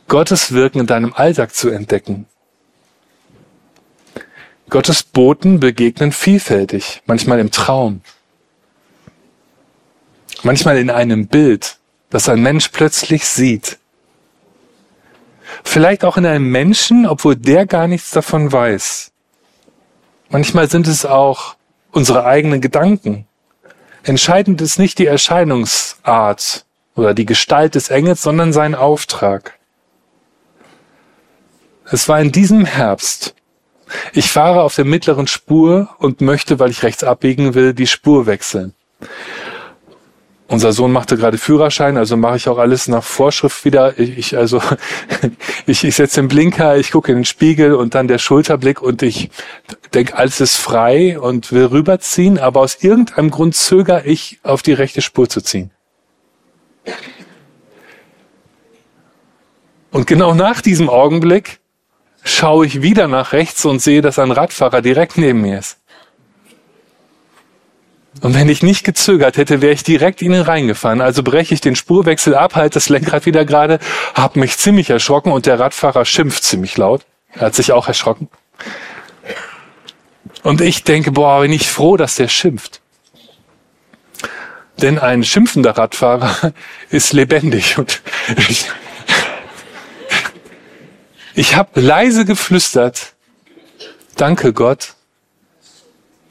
Gottes 0.08 0.52
Wirken 0.52 0.82
in 0.82 0.88
deinem 0.88 1.14
Alltag 1.14 1.56
zu 1.56 1.70
entdecken? 1.70 2.26
Gottes 4.70 5.02
Boten 5.02 5.62
begegnen 5.62 6.12
vielfältig, 6.12 7.02
manchmal 7.06 7.40
im 7.40 7.52
Traum, 7.52 8.02
manchmal 10.44 10.78
in 10.78 10.90
einem 10.90 11.28
Bild, 11.28 11.78
das 12.10 12.28
ein 12.28 12.42
Mensch 12.42 12.68
plötzlich 12.70 13.26
sieht. 13.26 13.80
Vielleicht 15.64 16.04
auch 16.04 16.18
in 16.18 16.26
einem 16.26 16.52
Menschen, 16.52 17.06
obwohl 17.06 17.38
der 17.38 17.66
gar 17.66 17.88
nichts 17.88 18.12
davon 18.12 18.52
weiß. 18.52 19.12
Manchmal 20.30 20.70
sind 20.70 20.88
es 20.88 21.06
auch 21.06 21.56
unsere 21.92 22.26
eigenen 22.26 22.60
Gedanken. 22.60 23.26
Entscheidend 24.04 24.60
ist 24.60 24.80
nicht 24.80 25.00
die 25.00 25.06
Erscheinungsart 25.06 26.66
oder 26.96 27.14
die 27.14 27.26
Gestalt 27.26 27.76
des 27.76 27.90
Engels, 27.90 28.22
sondern 28.22 28.52
sein 28.52 28.76
Auftrag. 28.76 29.58
Es 31.86 32.10
war 32.10 32.20
in 32.20 32.34
diesem 32.34 32.66
Herbst, 32.66 33.37
ich 34.14 34.32
fahre 34.32 34.62
auf 34.62 34.76
der 34.76 34.86
mittleren 34.86 35.28
Spur 35.28 35.90
und 36.00 36.22
möchte, 36.22 36.60
weil 36.60 36.72
ich 36.72 36.84
rechts 36.84 37.04
abbiegen 37.04 37.54
will, 37.54 37.74
die 37.74 37.88
Spur 37.88 38.26
wechseln. 38.26 38.74
Unser 40.50 40.72
Sohn 40.72 40.94
machte 40.94 41.18
gerade 41.18 41.38
Führerschein, 41.38 41.98
also 41.98 42.16
mache 42.16 42.38
ich 42.38 42.48
auch 42.48 42.58
alles 42.58 42.88
nach 42.88 43.04
Vorschrift 43.04 43.66
wieder. 43.66 44.00
Ich, 44.00 44.18
ich 44.18 44.38
also 44.38 44.62
ich, 45.66 45.84
ich 45.84 45.96
setze 45.96 46.22
den 46.22 46.30
Blinker, 46.30 46.78
ich 46.78 46.92
gucke 46.92 47.12
in 47.12 47.20
den 47.20 47.26
Spiegel 47.26 47.74
und 47.74 47.96
dann 47.96 48.08
der 48.08 48.18
Schulterblick 48.18 48.82
und 48.82 49.02
ich 49.04 49.30
denke, 49.94 50.16
alles 50.16 50.40
ist 50.40 50.56
frei 50.56 51.20
und 51.20 51.52
will 51.52 51.66
rüberziehen, 51.66 52.40
aber 52.40 52.62
aus 52.62 52.82
irgendeinem 52.82 53.30
Grund 53.30 53.56
zögere 53.56 54.06
ich, 54.06 54.40
auf 54.44 54.62
die 54.62 54.74
rechte 54.74 55.02
Spur 55.02 55.28
zu 55.28 55.42
ziehen. 55.42 55.72
Und 59.92 60.08
genau 60.08 60.34
nach 60.34 60.62
diesem 60.62 60.90
Augenblick 60.90 61.60
schaue 62.28 62.66
ich 62.66 62.82
wieder 62.82 63.08
nach 63.08 63.34
rechts 63.34 63.66
und 63.66 63.82
sehe, 63.82 64.02
dass 64.02 64.20
ein 64.20 64.32
Radfahrer 64.32 64.82
direkt 64.82 65.18
neben 65.18 65.42
mir 65.42 65.60
ist. 65.60 65.80
Und 68.22 68.34
wenn 68.34 68.50
ich 68.50 68.64
nicht 68.64 68.84
gezögert 68.84 69.38
hätte, 69.38 69.62
wäre 69.62 69.74
ich 69.74 69.84
direkt 69.84 70.22
in 70.22 70.34
ihn 70.34 70.42
reingefahren. 70.42 71.02
Also 71.02 71.22
breche 71.22 71.54
ich 71.54 71.62
den 71.62 71.76
Spurwechsel 71.76 72.36
ab, 72.36 72.56
halte 72.56 72.76
das 72.76 72.90
Lenkrad 72.90 73.26
wieder 73.26 73.46
gerade, 73.46 73.80
habe 74.16 74.40
mich 74.40 74.58
ziemlich 74.58 74.90
erschrocken 74.90 75.32
und 75.32 75.46
der 75.46 75.60
Radfahrer 75.60 76.04
schimpft 76.06 76.44
ziemlich 76.44 76.78
laut. 76.78 77.06
Er 77.34 77.48
hat 77.48 77.56
sich 77.56 77.72
auch 77.72 77.88
erschrocken. 77.88 78.30
Und 80.44 80.62
ich 80.62 80.84
denke, 80.84 81.12
boah, 81.12 81.42
bin 81.42 81.52
ich 81.52 81.70
froh, 81.70 81.98
dass 81.98 82.16
der 82.16 82.28
schimpft. 82.28 82.82
Denn 84.82 85.00
ein 85.00 85.24
schimpfender 85.24 85.78
Radfahrer 85.78 86.54
ist 86.90 87.14
lebendig 87.14 87.78
und 87.78 88.02
ich, 88.50 88.66
ich 91.38 91.56
habe 91.56 91.80
leise 91.80 92.26
geflüstert, 92.26 93.14
danke 94.16 94.54
Gott, 94.54 94.96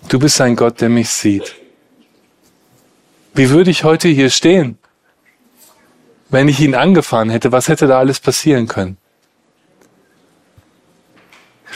du 0.09 0.19
bist 0.19 0.41
ein 0.41 0.57
Gott, 0.57 0.81
der 0.81 0.89
mich 0.89 1.11
sieht. 1.11 1.55
Wie 3.33 3.51
würde 3.51 3.71
ich 3.71 3.85
heute 3.85 4.09
hier 4.09 4.31
stehen, 4.31 4.79
wenn 6.29 6.49
ich 6.49 6.59
ihn 6.59 6.75
angefahren 6.75 7.31
hätte? 7.31 7.53
Was 7.53 7.69
hätte 7.69 7.87
da 7.87 8.01
alles 8.01 8.19
passieren 8.19 8.67
können? 8.67 8.97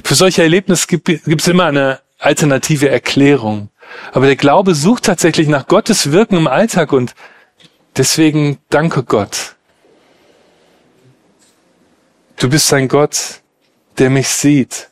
Für 0.03 0.17
solche 0.17 0.43
Erlebnisse 0.43 0.89
gibt 0.89 1.09
es 1.41 1.47
immer 1.47 1.67
eine 1.67 2.01
alternative 2.19 2.89
Erklärung. 2.89 3.69
Aber 4.11 4.27
der 4.27 4.37
Glaube 4.37 4.75
sucht 4.75 5.05
tatsächlich 5.05 5.47
nach 5.47 5.69
Gottes 5.69 6.11
Wirken 6.11 6.37
im 6.37 6.49
Alltag 6.49 6.93
und 6.93 7.15
deswegen 7.97 8.59
danke 8.71 9.05
Gott. 9.05 9.55
Du 12.40 12.49
bist 12.49 12.73
ein 12.73 12.88
Gott, 12.88 13.42
der 13.99 14.09
mich 14.09 14.26
sieht. 14.26 14.88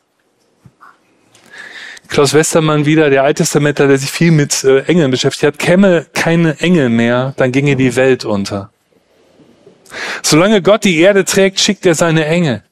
Klaus 2.09 2.35
Westermann 2.35 2.85
wieder, 2.85 3.09
der 3.09 3.25
Alttestamentler, 3.25 3.89
der 3.89 3.97
sich 3.97 4.11
viel 4.11 4.33
mit 4.33 4.65
äh, 4.65 4.81
Engeln 4.81 5.11
beschäftigt 5.11 5.45
hat, 5.45 5.59
käme 5.59 6.05
keine 6.13 6.61
Engel 6.61 6.91
mehr, 6.91 7.33
dann 7.39 7.51
ginge 7.51 7.75
die 7.77 7.97
Welt 7.97 8.27
unter. 8.27 8.71
Solange 10.23 10.61
Gott 10.61 10.85
die 10.85 10.99
Erde 10.99 11.25
trägt, 11.25 11.59
schickt 11.59 11.87
er 11.87 11.95
seine 11.95 12.27
Engel. 12.27 12.65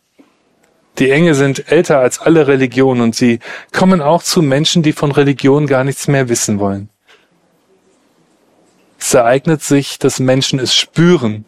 Die 0.99 1.11
Engel 1.11 1.33
sind 1.33 1.73
älter 1.73 2.00
als 2.00 2.18
alle 2.18 2.47
Religionen 2.47 3.00
und 3.00 3.16
sie 3.16 3.38
kommen 3.73 4.02
auch 4.02 4.23
zu 4.23 4.42
Menschen, 4.42 4.83
die 4.83 4.92
von 4.92 5.11
Religion 5.11 5.66
gar 5.66 5.85
nichts 5.85 6.06
mehr 6.06 6.28
wissen 6.28 6.59
wollen. 6.59 6.90
Es 8.99 9.14
ereignet 9.14 9.62
sich, 9.62 9.99
dass 9.99 10.21
Menschen 10.21 10.59
es 10.59 10.76
spüren, 10.76 11.47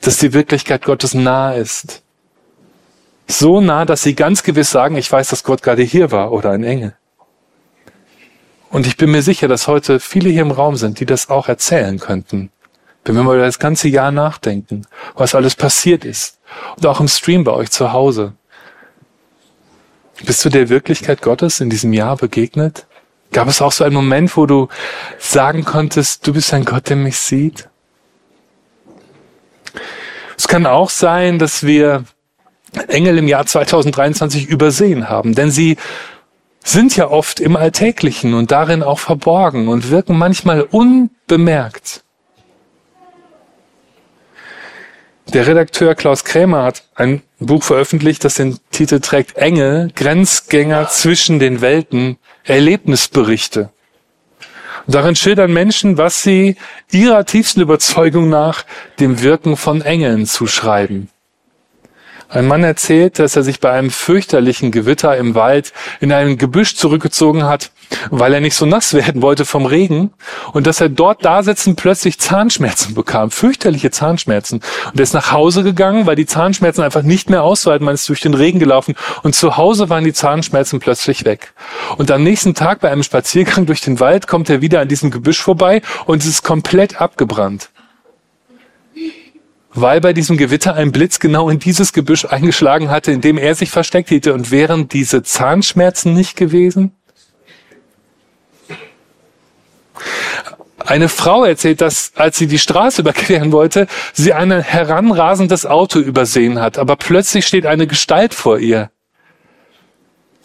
dass 0.00 0.16
die 0.16 0.32
Wirklichkeit 0.32 0.86
Gottes 0.86 1.12
nahe 1.12 1.58
ist 1.58 2.02
so 3.38 3.60
nah, 3.60 3.84
dass 3.84 4.02
sie 4.02 4.14
ganz 4.14 4.42
gewiss 4.42 4.70
sagen, 4.70 4.96
ich 4.96 5.10
weiß, 5.10 5.28
dass 5.28 5.44
Gott 5.44 5.62
gerade 5.62 5.82
hier 5.82 6.10
war 6.10 6.32
oder 6.32 6.50
ein 6.50 6.64
Engel. 6.64 6.94
Und 8.70 8.86
ich 8.86 8.96
bin 8.96 9.10
mir 9.10 9.22
sicher, 9.22 9.48
dass 9.48 9.66
heute 9.66 9.98
viele 9.98 10.30
hier 10.30 10.42
im 10.42 10.52
Raum 10.52 10.76
sind, 10.76 11.00
die 11.00 11.06
das 11.06 11.28
auch 11.28 11.48
erzählen 11.48 11.98
könnten. 11.98 12.50
Wenn 13.04 13.16
wir 13.16 13.24
mal 13.24 13.38
das 13.38 13.58
ganze 13.58 13.88
Jahr 13.88 14.12
nachdenken, 14.12 14.86
was 15.14 15.34
alles 15.34 15.56
passiert 15.56 16.04
ist. 16.04 16.38
Und 16.76 16.86
auch 16.86 17.00
im 17.00 17.08
Stream 17.08 17.44
bei 17.44 17.52
euch 17.52 17.70
zu 17.70 17.92
Hause. 17.92 18.34
Bist 20.24 20.44
du 20.44 20.50
der 20.50 20.68
Wirklichkeit 20.68 21.22
Gottes 21.22 21.60
in 21.60 21.70
diesem 21.70 21.92
Jahr 21.92 22.16
begegnet? 22.16 22.86
Gab 23.32 23.48
es 23.48 23.62
auch 23.62 23.72
so 23.72 23.84
einen 23.84 23.94
Moment, 23.94 24.36
wo 24.36 24.46
du 24.46 24.68
sagen 25.18 25.64
konntest, 25.64 26.26
du 26.26 26.32
bist 26.32 26.52
ein 26.52 26.64
Gott, 26.64 26.88
der 26.88 26.96
mich 26.96 27.16
sieht? 27.16 27.68
Es 30.36 30.46
kann 30.46 30.66
auch 30.66 30.90
sein, 30.90 31.38
dass 31.38 31.64
wir 31.64 32.04
Engel 32.88 33.18
im 33.18 33.28
Jahr 33.28 33.46
2023 33.46 34.48
übersehen 34.48 35.08
haben. 35.08 35.34
Denn 35.34 35.50
sie 35.50 35.76
sind 36.62 36.96
ja 36.96 37.08
oft 37.08 37.40
im 37.40 37.56
Alltäglichen 37.56 38.34
und 38.34 38.50
darin 38.50 38.82
auch 38.82 38.98
verborgen 38.98 39.68
und 39.68 39.90
wirken 39.90 40.16
manchmal 40.18 40.62
unbemerkt. 40.62 42.02
Der 45.32 45.46
Redakteur 45.46 45.94
Klaus 45.94 46.24
Krämer 46.24 46.64
hat 46.64 46.82
ein 46.96 47.22
Buch 47.38 47.62
veröffentlicht, 47.62 48.24
das 48.24 48.34
den 48.34 48.58
Titel 48.72 48.98
trägt 48.98 49.36
Engel, 49.36 49.90
Grenzgänger 49.94 50.88
zwischen 50.88 51.38
den 51.38 51.60
Welten, 51.60 52.18
Erlebnisberichte. 52.44 53.70
Und 54.86 54.94
darin 54.94 55.14
schildern 55.14 55.52
Menschen, 55.52 55.98
was 55.98 56.24
sie 56.24 56.56
ihrer 56.90 57.24
tiefsten 57.26 57.60
Überzeugung 57.60 58.28
nach 58.28 58.64
dem 58.98 59.22
Wirken 59.22 59.56
von 59.56 59.82
Engeln 59.82 60.26
zuschreiben. 60.26 61.10
Ein 62.32 62.46
Mann 62.46 62.62
erzählt, 62.62 63.18
dass 63.18 63.34
er 63.34 63.42
sich 63.42 63.58
bei 63.58 63.72
einem 63.72 63.90
fürchterlichen 63.90 64.70
Gewitter 64.70 65.16
im 65.16 65.34
Wald 65.34 65.72
in 65.98 66.12
ein 66.12 66.38
Gebüsch 66.38 66.76
zurückgezogen 66.76 67.42
hat, 67.42 67.72
weil 68.10 68.32
er 68.32 68.40
nicht 68.40 68.54
so 68.54 68.66
nass 68.66 68.94
werden 68.94 69.20
wollte 69.20 69.44
vom 69.44 69.66
Regen 69.66 70.12
und 70.52 70.68
dass 70.68 70.80
er 70.80 70.90
dort 70.90 71.24
da 71.24 71.42
sitzen 71.42 71.74
plötzlich 71.74 72.20
Zahnschmerzen 72.20 72.94
bekam, 72.94 73.32
fürchterliche 73.32 73.90
Zahnschmerzen. 73.90 74.60
Und 74.92 75.00
er 75.00 75.02
ist 75.02 75.12
nach 75.12 75.32
Hause 75.32 75.64
gegangen, 75.64 76.06
weil 76.06 76.14
die 76.14 76.26
Zahnschmerzen 76.26 76.84
einfach 76.84 77.02
nicht 77.02 77.30
mehr 77.30 77.42
auszuhalten, 77.42 77.84
man 77.84 77.94
ist 77.94 78.08
durch 78.08 78.20
den 78.20 78.34
Regen 78.34 78.60
gelaufen 78.60 78.94
und 79.24 79.34
zu 79.34 79.56
Hause 79.56 79.88
waren 79.88 80.04
die 80.04 80.12
Zahnschmerzen 80.12 80.78
plötzlich 80.78 81.24
weg. 81.24 81.52
Und 81.96 82.12
am 82.12 82.22
nächsten 82.22 82.54
Tag 82.54 82.78
bei 82.78 82.92
einem 82.92 83.02
Spaziergang 83.02 83.66
durch 83.66 83.80
den 83.80 83.98
Wald 83.98 84.28
kommt 84.28 84.48
er 84.50 84.60
wieder 84.60 84.80
an 84.80 84.86
diesem 84.86 85.10
Gebüsch 85.10 85.42
vorbei 85.42 85.82
und 86.06 86.22
es 86.22 86.28
ist 86.28 86.44
komplett 86.44 87.00
abgebrannt 87.00 87.70
weil 89.72 90.00
bei 90.00 90.12
diesem 90.12 90.36
Gewitter 90.36 90.74
ein 90.74 90.92
Blitz 90.92 91.18
genau 91.18 91.48
in 91.48 91.58
dieses 91.58 91.92
Gebüsch 91.92 92.24
eingeschlagen 92.24 92.90
hatte, 92.90 93.12
in 93.12 93.20
dem 93.20 93.38
er 93.38 93.54
sich 93.54 93.70
versteckt 93.70 94.10
hätte. 94.10 94.34
Und 94.34 94.50
wären 94.50 94.88
diese 94.88 95.22
Zahnschmerzen 95.22 96.12
nicht 96.12 96.36
gewesen? 96.36 96.92
Eine 100.78 101.08
Frau 101.08 101.44
erzählt, 101.44 101.80
dass 101.80 102.12
als 102.16 102.38
sie 102.38 102.46
die 102.46 102.58
Straße 102.58 103.00
überqueren 103.02 103.52
wollte, 103.52 103.86
sie 104.12 104.32
ein 104.32 104.50
heranrasendes 104.50 105.66
Auto 105.66 106.00
übersehen 106.00 106.60
hat, 106.60 106.78
aber 106.78 106.96
plötzlich 106.96 107.46
steht 107.46 107.66
eine 107.66 107.86
Gestalt 107.86 108.34
vor 108.34 108.58
ihr, 108.58 108.90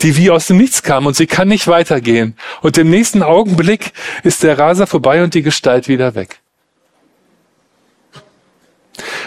die 0.02 0.18
wie 0.18 0.30
aus 0.30 0.48
dem 0.48 0.58
Nichts 0.58 0.84
kam 0.84 1.06
und 1.06 1.16
sie 1.16 1.26
kann 1.26 1.48
nicht 1.48 1.68
weitergehen. 1.68 2.38
Und 2.62 2.78
im 2.78 2.90
nächsten 2.90 3.24
Augenblick 3.24 3.94
ist 4.24 4.44
der 4.44 4.60
Raser 4.60 4.88
vorbei 4.88 5.24
und 5.24 5.34
die 5.34 5.42
Gestalt 5.42 5.88
wieder 5.88 6.14
weg. 6.16 6.42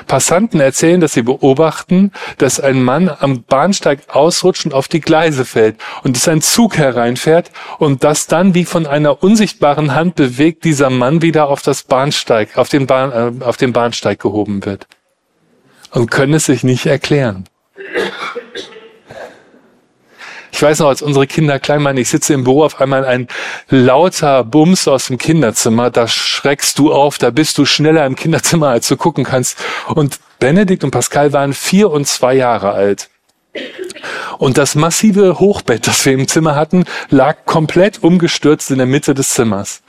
Passanten 0.07 0.61
erzählen, 0.61 1.01
dass 1.01 1.13
sie 1.13 1.23
beobachten, 1.23 2.13
dass 2.39 2.61
ein 2.61 2.83
Mann 2.83 3.09
am 3.09 3.43
Bahnsteig 3.43 4.01
ausrutscht 4.09 4.67
und 4.67 4.75
auf 4.75 4.89
die 4.89 5.01
Gleise 5.01 5.45
fällt 5.45 5.77
und 6.03 6.17
dass 6.17 6.29
ein 6.29 6.43
Zug 6.43 6.77
hereinfährt 6.77 7.51
und 7.79 8.05
dass 8.05 8.27
dann 8.27 8.55
wie 8.55 8.65
von 8.65 8.87
einer 8.87 9.23
unsichtbaren 9.23 9.95
Hand 9.95 10.15
bewegt 10.15 10.65
dieser 10.65 10.91
Mann 10.91 11.23
wieder 11.23 11.49
auf 11.49 11.63
das 11.63 11.83
Bahnsteig, 11.83 12.57
auf 12.57 12.69
den, 12.69 12.87
Bahn, 12.87 13.13
äh, 13.13 13.45
auf 13.45 13.57
den 13.57 13.73
Bahnsteig 13.73 14.21
gehoben 14.21 14.65
wird. 14.65 14.87
Und 15.91 16.11
können 16.11 16.35
es 16.35 16.47
sich 16.47 16.65
nicht 16.65 16.87
erklären. 16.87 17.45
Ich 20.59 20.63
weiß 20.63 20.81
noch, 20.81 20.89
als 20.89 21.03
unsere 21.03 21.29
Kinder 21.29 21.61
klein 21.61 21.85
waren, 21.85 21.97
ich 21.99 22.09
sitze 22.09 22.35
im 22.35 22.43
Büro, 22.43 22.65
auf 22.65 22.81
einmal 22.81 23.05
ein 23.05 23.29
lauter 23.69 24.43
Bums 24.43 24.89
aus 24.89 25.07
dem 25.07 25.17
Kinderzimmer, 25.17 25.89
da 25.91 26.09
schreckst 26.09 26.81
du 26.81 26.93
auf, 26.93 27.17
da 27.17 27.31
bist 27.31 27.59
du 27.59 27.65
schneller 27.65 28.05
im 28.05 28.17
Kinderzimmer, 28.17 28.67
als 28.71 28.89
du 28.89 28.97
gucken 28.97 29.23
kannst. 29.23 29.57
Und 29.87 30.19
Benedikt 30.41 30.83
und 30.83 30.91
Pascal 30.91 31.33
waren 31.33 31.55
vier 31.55 31.93
und 31.93 32.09
zwei 32.09 32.35
Jahre 32.35 32.73
alt. 32.73 33.09
Und 34.39 34.59
das 34.59 34.75
massive 34.75 35.39
Hochbett, 35.39 35.87
das 35.87 36.05
wir 36.05 36.13
im 36.13 36.27
Zimmer 36.27 36.57
hatten, 36.57 36.87
lag 37.09 37.37
komplett 37.45 38.03
umgestürzt 38.03 38.73
in 38.73 38.79
der 38.79 38.87
Mitte 38.89 39.15
des 39.15 39.29
Zimmers. 39.29 39.83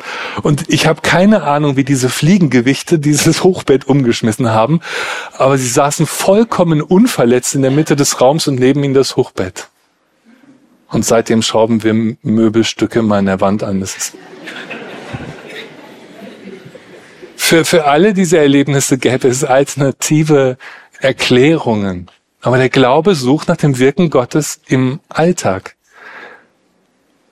Und 0.43 0.65
ich 0.67 0.85
habe 0.85 1.01
keine 1.01 1.41
Ahnung, 1.45 1.77
wie 1.77 1.83
diese 1.83 2.09
Fliegengewichte 2.09 2.99
dieses 2.99 3.43
Hochbett 3.43 3.87
umgeschmissen 3.87 4.51
haben, 4.51 4.81
aber 5.35 5.57
sie 5.57 5.67
saßen 5.67 6.05
vollkommen 6.05 6.83
unverletzt 6.83 7.55
in 7.55 7.63
der 7.63 7.71
Mitte 7.71 7.95
des 7.95 8.21
Raums 8.21 8.47
und 8.47 8.59
neben 8.59 8.83
ihnen 8.83 8.93
das 8.93 9.15
Hochbett. 9.15 9.67
Und 10.89 11.05
seitdem 11.05 11.41
schrauben 11.41 11.83
wir 11.83 11.93
Möbelstücke 12.23 13.01
meiner 13.01 13.41
Wand 13.41 13.63
an. 13.63 13.79
Das 13.79 13.95
ist 13.95 14.15
für, 17.35 17.65
für 17.65 17.85
alle 17.85 18.13
diese 18.13 18.37
Erlebnisse 18.37 18.97
gäbe 18.97 19.27
es 19.27 19.43
alternative 19.43 20.57
Erklärungen. 20.99 22.09
Aber 22.41 22.57
der 22.57 22.69
Glaube 22.69 23.15
sucht 23.15 23.47
nach 23.47 23.57
dem 23.57 23.79
Wirken 23.79 24.09
Gottes 24.09 24.61
im 24.67 24.99
Alltag. 25.09 25.75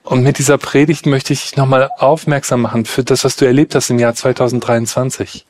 Und 0.02 0.22
mit 0.22 0.38
dieser 0.38 0.58
Predigt 0.58 1.06
möchte 1.06 1.32
ich 1.32 1.56
nochmal 1.56 1.90
aufmerksam 1.98 2.62
machen 2.62 2.84
für 2.84 3.04
das, 3.04 3.24
was 3.24 3.36
du 3.36 3.44
erlebt 3.44 3.74
hast 3.74 3.90
im 3.90 3.98
Jahr 3.98 4.14
2023. 4.14 5.46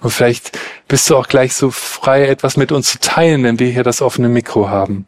Und 0.00 0.10
vielleicht 0.10 0.58
bist 0.88 1.08
du 1.10 1.16
auch 1.16 1.28
gleich 1.28 1.54
so 1.54 1.70
frei, 1.70 2.26
etwas 2.26 2.56
mit 2.56 2.72
uns 2.72 2.90
zu 2.90 2.98
teilen, 2.98 3.44
wenn 3.44 3.58
wir 3.58 3.68
hier 3.68 3.82
das 3.82 4.02
offene 4.02 4.28
Mikro 4.28 4.68
haben. 4.68 5.06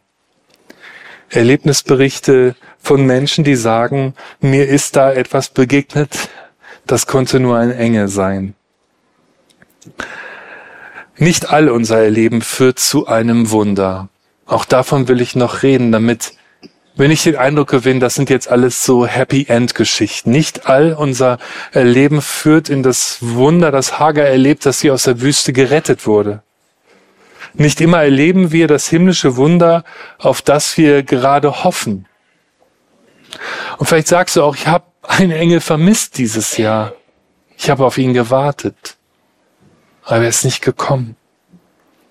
Erlebnisberichte 1.37 2.55
von 2.79 3.05
Menschen, 3.05 3.43
die 3.43 3.55
sagen, 3.55 4.15
mir 4.41 4.67
ist 4.67 4.95
da 4.95 5.11
etwas 5.11 5.49
begegnet, 5.49 6.29
das 6.85 7.05
konnte 7.05 7.39
nur 7.39 7.57
ein 7.57 7.71
Engel 7.71 8.07
sein. 8.07 8.55
Nicht 11.17 11.49
all 11.49 11.69
unser 11.69 11.99
Erleben 11.99 12.41
führt 12.41 12.79
zu 12.79 13.07
einem 13.07 13.51
Wunder. 13.51 14.09
Auch 14.45 14.65
davon 14.65 15.07
will 15.07 15.21
ich 15.21 15.35
noch 15.35 15.63
reden, 15.63 15.91
damit 15.91 16.33
wenn 16.95 17.11
ich 17.11 17.23
den 17.23 17.35
Eindruck 17.35 17.67
gewinne, 17.69 17.99
das 17.99 18.15
sind 18.15 18.31
jetzt 18.31 18.49
alles 18.49 18.83
so 18.83 19.05
Happy 19.05 19.45
End 19.47 19.75
Geschichten. 19.75 20.31
Nicht 20.31 20.65
all 20.65 20.93
unser 20.93 21.37
Erleben 21.71 22.23
führt 22.23 22.69
in 22.69 22.81
das 22.81 23.19
Wunder, 23.21 23.71
das 23.71 23.99
Hager 23.99 24.23
erlebt, 24.23 24.65
dass 24.65 24.79
sie 24.79 24.89
aus 24.89 25.03
der 25.03 25.21
Wüste 25.21 25.53
gerettet 25.53 26.07
wurde. 26.07 26.41
Nicht 27.57 27.81
immer 27.81 28.03
erleben 28.03 28.51
wir 28.51 28.67
das 28.67 28.87
himmlische 28.87 29.35
Wunder, 29.35 29.83
auf 30.19 30.41
das 30.41 30.77
wir 30.77 31.03
gerade 31.03 31.63
hoffen. 31.63 32.05
Und 33.77 33.87
vielleicht 33.87 34.07
sagst 34.07 34.35
du 34.35 34.43
auch, 34.43 34.55
ich 34.55 34.67
habe 34.67 34.85
einen 35.01 35.31
Engel 35.31 35.59
vermisst 35.59 36.17
dieses 36.17 36.57
Jahr. 36.57 36.93
Ich 37.57 37.69
habe 37.69 37.85
auf 37.85 37.97
ihn 37.97 38.13
gewartet, 38.13 38.97
aber 40.03 40.23
er 40.23 40.29
ist 40.29 40.45
nicht 40.45 40.61
gekommen. 40.61 41.15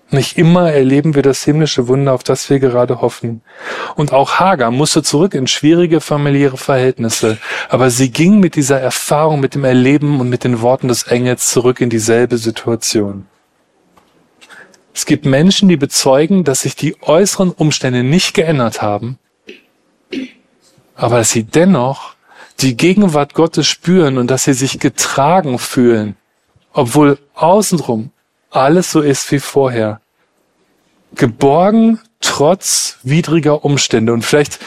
Nicht 0.09 0.37
immer 0.37 0.71
erleben 0.71 1.15
wir 1.15 1.21
das 1.21 1.43
himmlische 1.43 1.89
Wunder, 1.89 2.13
auf 2.13 2.23
das 2.23 2.49
wir 2.49 2.59
gerade 2.59 3.01
hoffen. 3.01 3.41
Und 3.95 4.13
auch 4.13 4.39
Hagar 4.39 4.71
musste 4.71 5.03
zurück 5.03 5.33
in 5.33 5.47
schwierige 5.47 5.99
familiäre 5.99 6.55
Verhältnisse. 6.55 7.37
Aber 7.67 7.89
sie 7.89 8.09
ging 8.09 8.39
mit 8.39 8.55
dieser 8.55 8.79
Erfahrung, 8.79 9.41
mit 9.41 9.53
dem 9.53 9.65
Erleben 9.65 10.21
und 10.21 10.29
mit 10.29 10.45
den 10.45 10.61
Worten 10.61 10.87
des 10.87 11.03
Engels 11.03 11.51
zurück 11.51 11.81
in 11.81 11.89
dieselbe 11.89 12.37
Situation. 12.37 13.25
Es 14.97 15.05
gibt 15.05 15.27
Menschen, 15.27 15.69
die 15.69 15.77
bezeugen, 15.77 16.43
dass 16.43 16.61
sich 16.61 16.75
die 16.75 16.99
äußeren 17.03 17.51
Umstände 17.51 18.01
nicht 18.01 18.33
geändert 18.33 18.81
haben, 18.81 19.19
aber 20.95 21.19
dass 21.19 21.29
sie 21.29 21.43
dennoch 21.43 22.15
die 22.61 22.75
Gegenwart 22.75 23.35
Gottes 23.35 23.67
spüren 23.67 24.17
und 24.17 24.31
dass 24.31 24.45
sie 24.45 24.53
sich 24.53 24.79
getragen 24.79 25.59
fühlen, 25.59 26.15
obwohl 26.73 27.19
außenrum 27.35 28.09
alles 28.49 28.91
so 28.91 29.01
ist 29.01 29.31
wie 29.31 29.37
vorher. 29.37 30.01
Geborgen 31.13 31.99
trotz 32.19 32.97
widriger 33.03 33.63
Umstände. 33.63 34.13
Und 34.13 34.25
vielleicht 34.25 34.57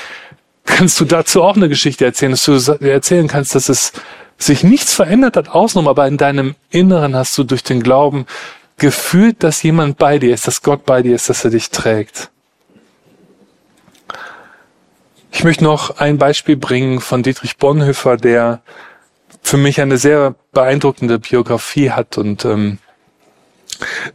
kannst 0.65 1.01
du 1.01 1.07
dazu 1.07 1.43
auch 1.43 1.57
eine 1.57 1.69
Geschichte 1.69 2.05
erzählen, 2.05 2.31
dass 2.31 2.45
du 2.45 2.53
erzählen 2.85 3.27
kannst, 3.27 3.57
dass 3.57 3.69
es 3.69 3.93
sich 4.39 4.63
nichts 4.63 4.95
verändert 4.95 5.37
hat 5.37 5.49
außenrum, 5.49 5.89
aber 5.89 6.07
in 6.07 6.19
deinem 6.19 6.55
Inneren 6.71 7.17
hast 7.17 7.37
du 7.37 7.43
durch 7.43 7.65
den 7.65 7.83
Glauben 7.83 8.27
gefühlt, 8.81 9.45
dass 9.45 9.63
jemand 9.63 9.99
bei 9.99 10.19
dir 10.19 10.35
ist, 10.35 10.49
dass 10.49 10.63
Gott 10.63 10.85
bei 10.85 11.03
dir 11.03 11.15
ist, 11.15 11.29
dass 11.29 11.45
er 11.45 11.51
dich 11.51 11.71
trägt. 11.71 12.31
Ich 15.31 15.45
möchte 15.45 15.63
noch 15.63 15.99
ein 15.99 16.19
Beispiel 16.19 16.57
bringen 16.57 17.01
von 17.01 17.23
Dietrich 17.23 17.57
Bonhoeffer, 17.57 18.17
der 18.17 18.63
für 19.43 19.57
mich 19.57 19.81
eine 19.81 19.97
sehr 19.97 20.35
beeindruckende 20.53 21.19
Biografie 21.19 21.91
hat 21.91 22.19
und 22.19 22.45
ähm, 22.45 22.79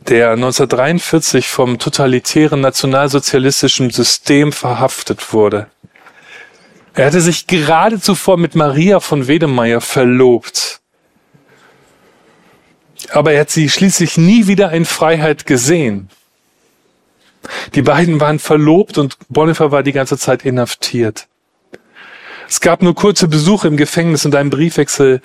der 0.07 0.31
1943 0.31 1.47
vom 1.47 1.79
totalitären 1.79 2.61
nationalsozialistischen 2.61 3.89
System 3.89 4.51
verhaftet 4.51 5.33
wurde. 5.33 5.67
Er 6.93 7.07
hatte 7.07 7.21
sich 7.21 7.47
gerade 7.47 7.99
zuvor 7.99 8.37
mit 8.37 8.55
Maria 8.55 8.99
von 8.99 9.27
Wedemeyer 9.27 9.81
verlobt 9.81 10.81
aber 13.11 13.33
er 13.33 13.41
hat 13.41 13.49
sie 13.49 13.69
schließlich 13.69 14.17
nie 14.17 14.47
wieder 14.47 14.71
in 14.71 14.85
Freiheit 14.85 15.45
gesehen. 15.45 16.09
Die 17.75 17.81
beiden 17.81 18.19
waren 18.19 18.39
verlobt 18.39 18.97
und 18.97 19.17
Bonhoeffer 19.29 19.71
war 19.71 19.83
die 19.83 19.91
ganze 19.91 20.17
Zeit 20.17 20.45
inhaftiert. 20.45 21.27
Es 22.47 22.61
gab 22.61 22.81
nur 22.81 22.95
kurze 22.95 23.27
Besuche 23.27 23.67
im 23.67 23.77
Gefängnis 23.77 24.25
und 24.25 24.35
einen 24.35 24.49
Briefwechsel 24.49 25.21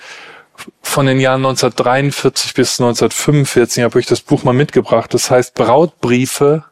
von 0.81 1.05
den 1.05 1.19
Jahren 1.19 1.45
1943 1.45 2.53
bis 2.53 2.79
1945. 2.79 3.77
Ich 3.77 3.83
habe 3.83 3.97
euch 3.97 4.05
das 4.05 4.21
Buch 4.21 4.43
mal 4.43 4.53
mitgebracht. 4.53 5.13
Das 5.13 5.31
heißt 5.31 5.53
Brautbriefe, 5.55 6.65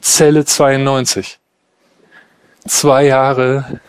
Zelle 0.00 0.44
92. 0.44 1.38
Zwei 2.66 3.06
Jahre 3.06 3.80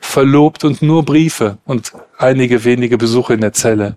verlobt 0.00 0.64
und 0.64 0.82
nur 0.82 1.04
Briefe 1.04 1.58
und 1.64 1.92
einige 2.18 2.64
wenige 2.64 2.98
Besuche 2.98 3.34
in 3.34 3.40
der 3.40 3.52
Zelle. 3.52 3.96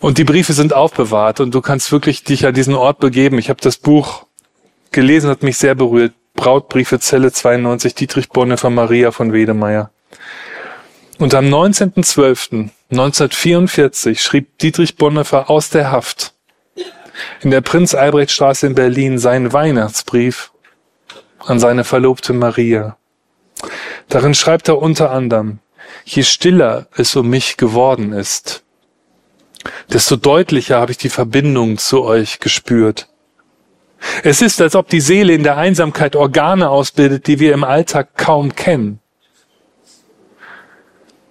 Und 0.00 0.18
die 0.18 0.24
Briefe 0.24 0.54
sind 0.54 0.72
aufbewahrt 0.72 1.40
und 1.40 1.54
du 1.54 1.60
kannst 1.60 1.92
wirklich 1.92 2.24
dich 2.24 2.46
an 2.46 2.54
diesen 2.54 2.74
Ort 2.74 3.00
begeben. 3.00 3.36
Ich 3.38 3.50
habe 3.50 3.60
das 3.60 3.76
Buch 3.76 4.24
gelesen, 4.90 5.28
hat 5.30 5.42
mich 5.42 5.58
sehr 5.58 5.74
berührt. 5.74 6.14
Brautbriefe 6.34 6.98
Zelle 7.00 7.32
92, 7.32 7.94
Dietrich 7.94 8.30
Bonhoeffer 8.30 8.70
Maria 8.70 9.10
von 9.10 9.34
Wedemeyer. 9.34 9.90
Und 11.18 11.34
am 11.34 11.44
19.12.1944 11.46 14.18
schrieb 14.18 14.58
Dietrich 14.58 14.96
Bonhoeffer 14.96 15.50
aus 15.50 15.68
der 15.68 15.90
Haft 15.90 16.32
in 17.42 17.50
der 17.50 17.60
Prinz-Albrecht-Straße 17.60 18.66
in 18.66 18.74
Berlin 18.74 19.18
seinen 19.18 19.52
Weihnachtsbrief 19.52 20.50
an 21.40 21.58
seine 21.58 21.84
Verlobte 21.84 22.32
Maria. 22.32 22.96
Darin 24.08 24.32
schreibt 24.34 24.68
er 24.68 24.78
unter 24.78 25.10
anderem, 25.10 25.58
je 26.04 26.22
stiller 26.22 26.86
es 26.96 27.14
um 27.16 27.28
mich 27.28 27.58
geworden 27.58 28.14
ist, 28.14 28.64
desto 29.92 30.16
deutlicher 30.16 30.80
habe 30.80 30.92
ich 30.92 30.98
die 30.98 31.08
Verbindung 31.08 31.78
zu 31.78 32.02
euch 32.02 32.40
gespürt. 32.40 33.08
Es 34.22 34.40
ist, 34.40 34.60
als 34.60 34.74
ob 34.74 34.88
die 34.88 35.00
Seele 35.00 35.32
in 35.34 35.42
der 35.42 35.56
Einsamkeit 35.56 36.16
Organe 36.16 36.70
ausbildet, 36.70 37.26
die 37.26 37.38
wir 37.38 37.52
im 37.52 37.64
Alltag 37.64 38.16
kaum 38.16 38.54
kennen. 38.54 39.00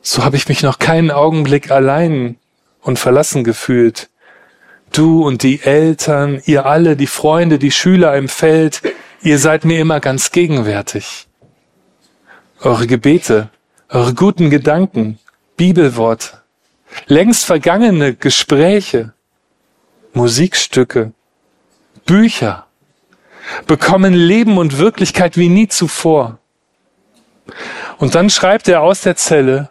So 0.01 0.23
habe 0.23 0.37
ich 0.37 0.47
mich 0.47 0.63
noch 0.63 0.79
keinen 0.79 1.11
Augenblick 1.11 1.71
allein 1.71 2.37
und 2.81 2.99
verlassen 2.99 3.43
gefühlt. 3.43 4.09
Du 4.91 5.25
und 5.25 5.43
die 5.43 5.61
Eltern, 5.61 6.41
ihr 6.45 6.65
alle, 6.65 6.95
die 6.95 7.07
Freunde, 7.07 7.59
die 7.59 7.71
Schüler 7.71 8.15
im 8.15 8.27
Feld, 8.27 8.81
ihr 9.21 9.37
seid 9.37 9.65
mir 9.65 9.79
immer 9.79 9.99
ganz 9.99 10.31
gegenwärtig. 10.31 11.27
Eure 12.61 12.87
Gebete, 12.87 13.49
eure 13.89 14.13
guten 14.13 14.49
Gedanken, 14.49 15.19
Bibelworte, 15.57 16.38
längst 17.07 17.45
vergangene 17.45 18.15
Gespräche, 18.15 19.13
Musikstücke, 20.13 21.13
Bücher 22.05 22.67
bekommen 23.67 24.13
Leben 24.13 24.57
und 24.57 24.77
Wirklichkeit 24.77 25.37
wie 25.37 25.49
nie 25.49 25.67
zuvor. 25.67 26.39
Und 27.97 28.15
dann 28.15 28.29
schreibt 28.29 28.67
er 28.67 28.81
aus 28.81 29.01
der 29.01 29.15
Zelle, 29.15 29.69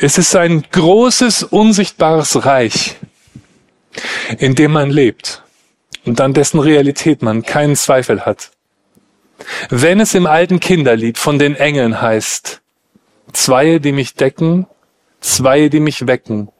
es 0.00 0.18
ist 0.18 0.36
ein 0.36 0.62
großes, 0.70 1.42
unsichtbares 1.42 2.44
Reich, 2.44 2.96
in 4.38 4.54
dem 4.54 4.72
man 4.72 4.90
lebt 4.90 5.42
und 6.04 6.20
an 6.20 6.34
dessen 6.34 6.60
Realität 6.60 7.22
man 7.22 7.42
keinen 7.42 7.76
Zweifel 7.76 8.26
hat. 8.26 8.50
Wenn 9.68 10.00
es 10.00 10.14
im 10.14 10.26
alten 10.26 10.60
Kinderlied 10.60 11.18
von 11.18 11.38
den 11.38 11.56
Engeln 11.56 12.00
heißt, 12.00 12.60
zwei, 13.32 13.78
die 13.78 13.92
mich 13.92 14.14
decken, 14.14 14.66
zwei, 15.26 15.68
die 15.68 15.80
mich 15.80 16.06
wecken, 16.06 16.50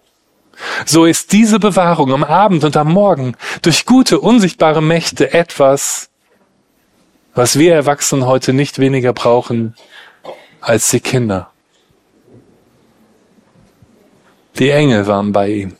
so 0.84 1.04
ist 1.04 1.32
diese 1.32 1.58
Bewahrung 1.58 2.12
am 2.12 2.24
Abend 2.24 2.64
und 2.64 2.76
am 2.76 2.92
Morgen 2.92 3.36
durch 3.62 3.86
gute, 3.86 4.20
unsichtbare 4.20 4.82
Mächte 4.82 5.32
etwas, 5.32 6.10
was 7.34 7.58
wir 7.58 7.74
Erwachsenen 7.74 8.26
heute 8.26 8.52
nicht 8.52 8.78
weniger 8.78 9.12
brauchen 9.12 9.74
als 10.60 10.90
die 10.90 11.00
Kinder. 11.00 11.50
Die 14.58 14.70
Engel 14.70 15.06
waren 15.06 15.32
bei 15.32 15.48
ihm. 15.48 15.76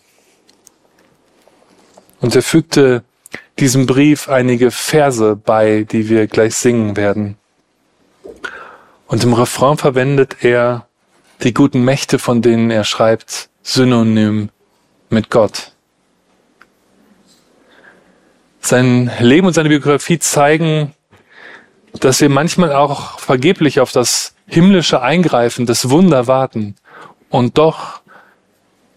Und 2.20 2.36
er 2.36 2.42
fügte 2.42 3.02
diesem 3.58 3.86
Brief 3.86 4.28
einige 4.28 4.70
Verse 4.70 5.34
bei, 5.34 5.84
die 5.90 6.10
wir 6.10 6.26
gleich 6.26 6.54
singen 6.56 6.96
werden. 6.96 7.38
Und 9.06 9.24
im 9.24 9.32
Refrain 9.32 9.78
verwendet 9.78 10.36
er 10.42 10.85
die 11.42 11.54
guten 11.54 11.84
Mächte, 11.84 12.18
von 12.18 12.42
denen 12.42 12.70
er 12.70 12.84
schreibt, 12.84 13.48
synonym 13.62 14.50
mit 15.10 15.30
Gott. 15.30 15.72
Sein 18.60 19.10
Leben 19.20 19.46
und 19.46 19.52
seine 19.52 19.68
Biografie 19.68 20.18
zeigen, 20.18 20.92
dass 22.00 22.20
wir 22.20 22.28
manchmal 22.28 22.72
auch 22.72 23.18
vergeblich 23.18 23.80
auf 23.80 23.92
das 23.92 24.34
himmlische 24.46 25.02
Eingreifen, 25.02 25.66
das 25.66 25.90
Wunder 25.90 26.26
warten 26.26 26.76
und 27.28 27.58
doch 27.58 28.00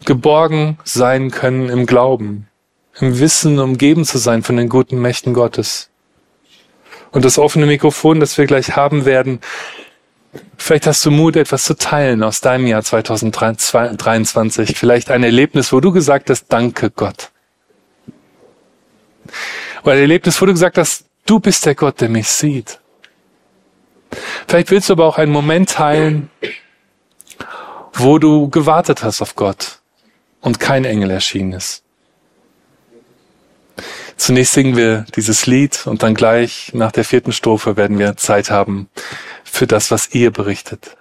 geborgen 0.05 0.77
sein 0.83 1.31
können 1.31 1.69
im 1.69 1.85
Glauben, 1.85 2.47
im 2.99 3.19
Wissen, 3.19 3.59
umgeben 3.59 4.05
zu 4.05 4.17
sein 4.17 4.43
von 4.43 4.57
den 4.57 4.69
guten 4.69 4.99
Mächten 4.99 5.33
Gottes. 5.33 5.89
Und 7.11 7.25
das 7.25 7.37
offene 7.37 7.65
Mikrofon, 7.65 8.19
das 8.19 8.37
wir 8.37 8.45
gleich 8.45 8.75
haben 8.75 9.05
werden, 9.05 9.39
vielleicht 10.57 10.87
hast 10.87 11.05
du 11.05 11.11
Mut, 11.11 11.35
etwas 11.35 11.63
zu 11.63 11.75
teilen 11.75 12.23
aus 12.23 12.41
deinem 12.41 12.67
Jahr 12.67 12.83
2023. 12.83 14.77
Vielleicht 14.77 15.11
ein 15.11 15.23
Erlebnis, 15.23 15.71
wo 15.73 15.79
du 15.79 15.91
gesagt 15.91 16.29
hast, 16.29 16.47
danke 16.49 16.89
Gott. 16.89 17.31
Oder 19.83 19.93
ein 19.93 19.99
Erlebnis, 19.99 20.41
wo 20.41 20.45
du 20.45 20.53
gesagt 20.53 20.77
hast, 20.77 21.05
du 21.25 21.39
bist 21.39 21.65
der 21.65 21.75
Gott, 21.75 22.01
der 22.01 22.09
mich 22.09 22.27
sieht. 22.27 22.79
Vielleicht 24.47 24.71
willst 24.71 24.89
du 24.89 24.93
aber 24.93 25.05
auch 25.05 25.17
einen 25.17 25.31
Moment 25.31 25.69
teilen, 25.71 26.29
wo 27.93 28.17
du 28.17 28.49
gewartet 28.49 29.03
hast 29.03 29.21
auf 29.21 29.35
Gott 29.35 29.79
und 30.41 30.59
kein 30.59 30.85
Engel 30.85 31.11
erschienen 31.11 31.53
ist. 31.53 31.83
Zunächst 34.17 34.53
singen 34.53 34.75
wir 34.75 35.05
dieses 35.15 35.45
Lied 35.45 35.87
und 35.87 36.03
dann 36.03 36.13
gleich 36.13 36.71
nach 36.73 36.91
der 36.91 37.05
vierten 37.05 37.31
Strophe 37.31 37.77
werden 37.77 37.99
wir 37.99 38.17
Zeit 38.17 38.51
haben 38.51 38.89
für 39.49 39.67
das, 39.67 39.91
was 39.91 40.13
ihr 40.13 40.31
berichtet. 40.31 40.95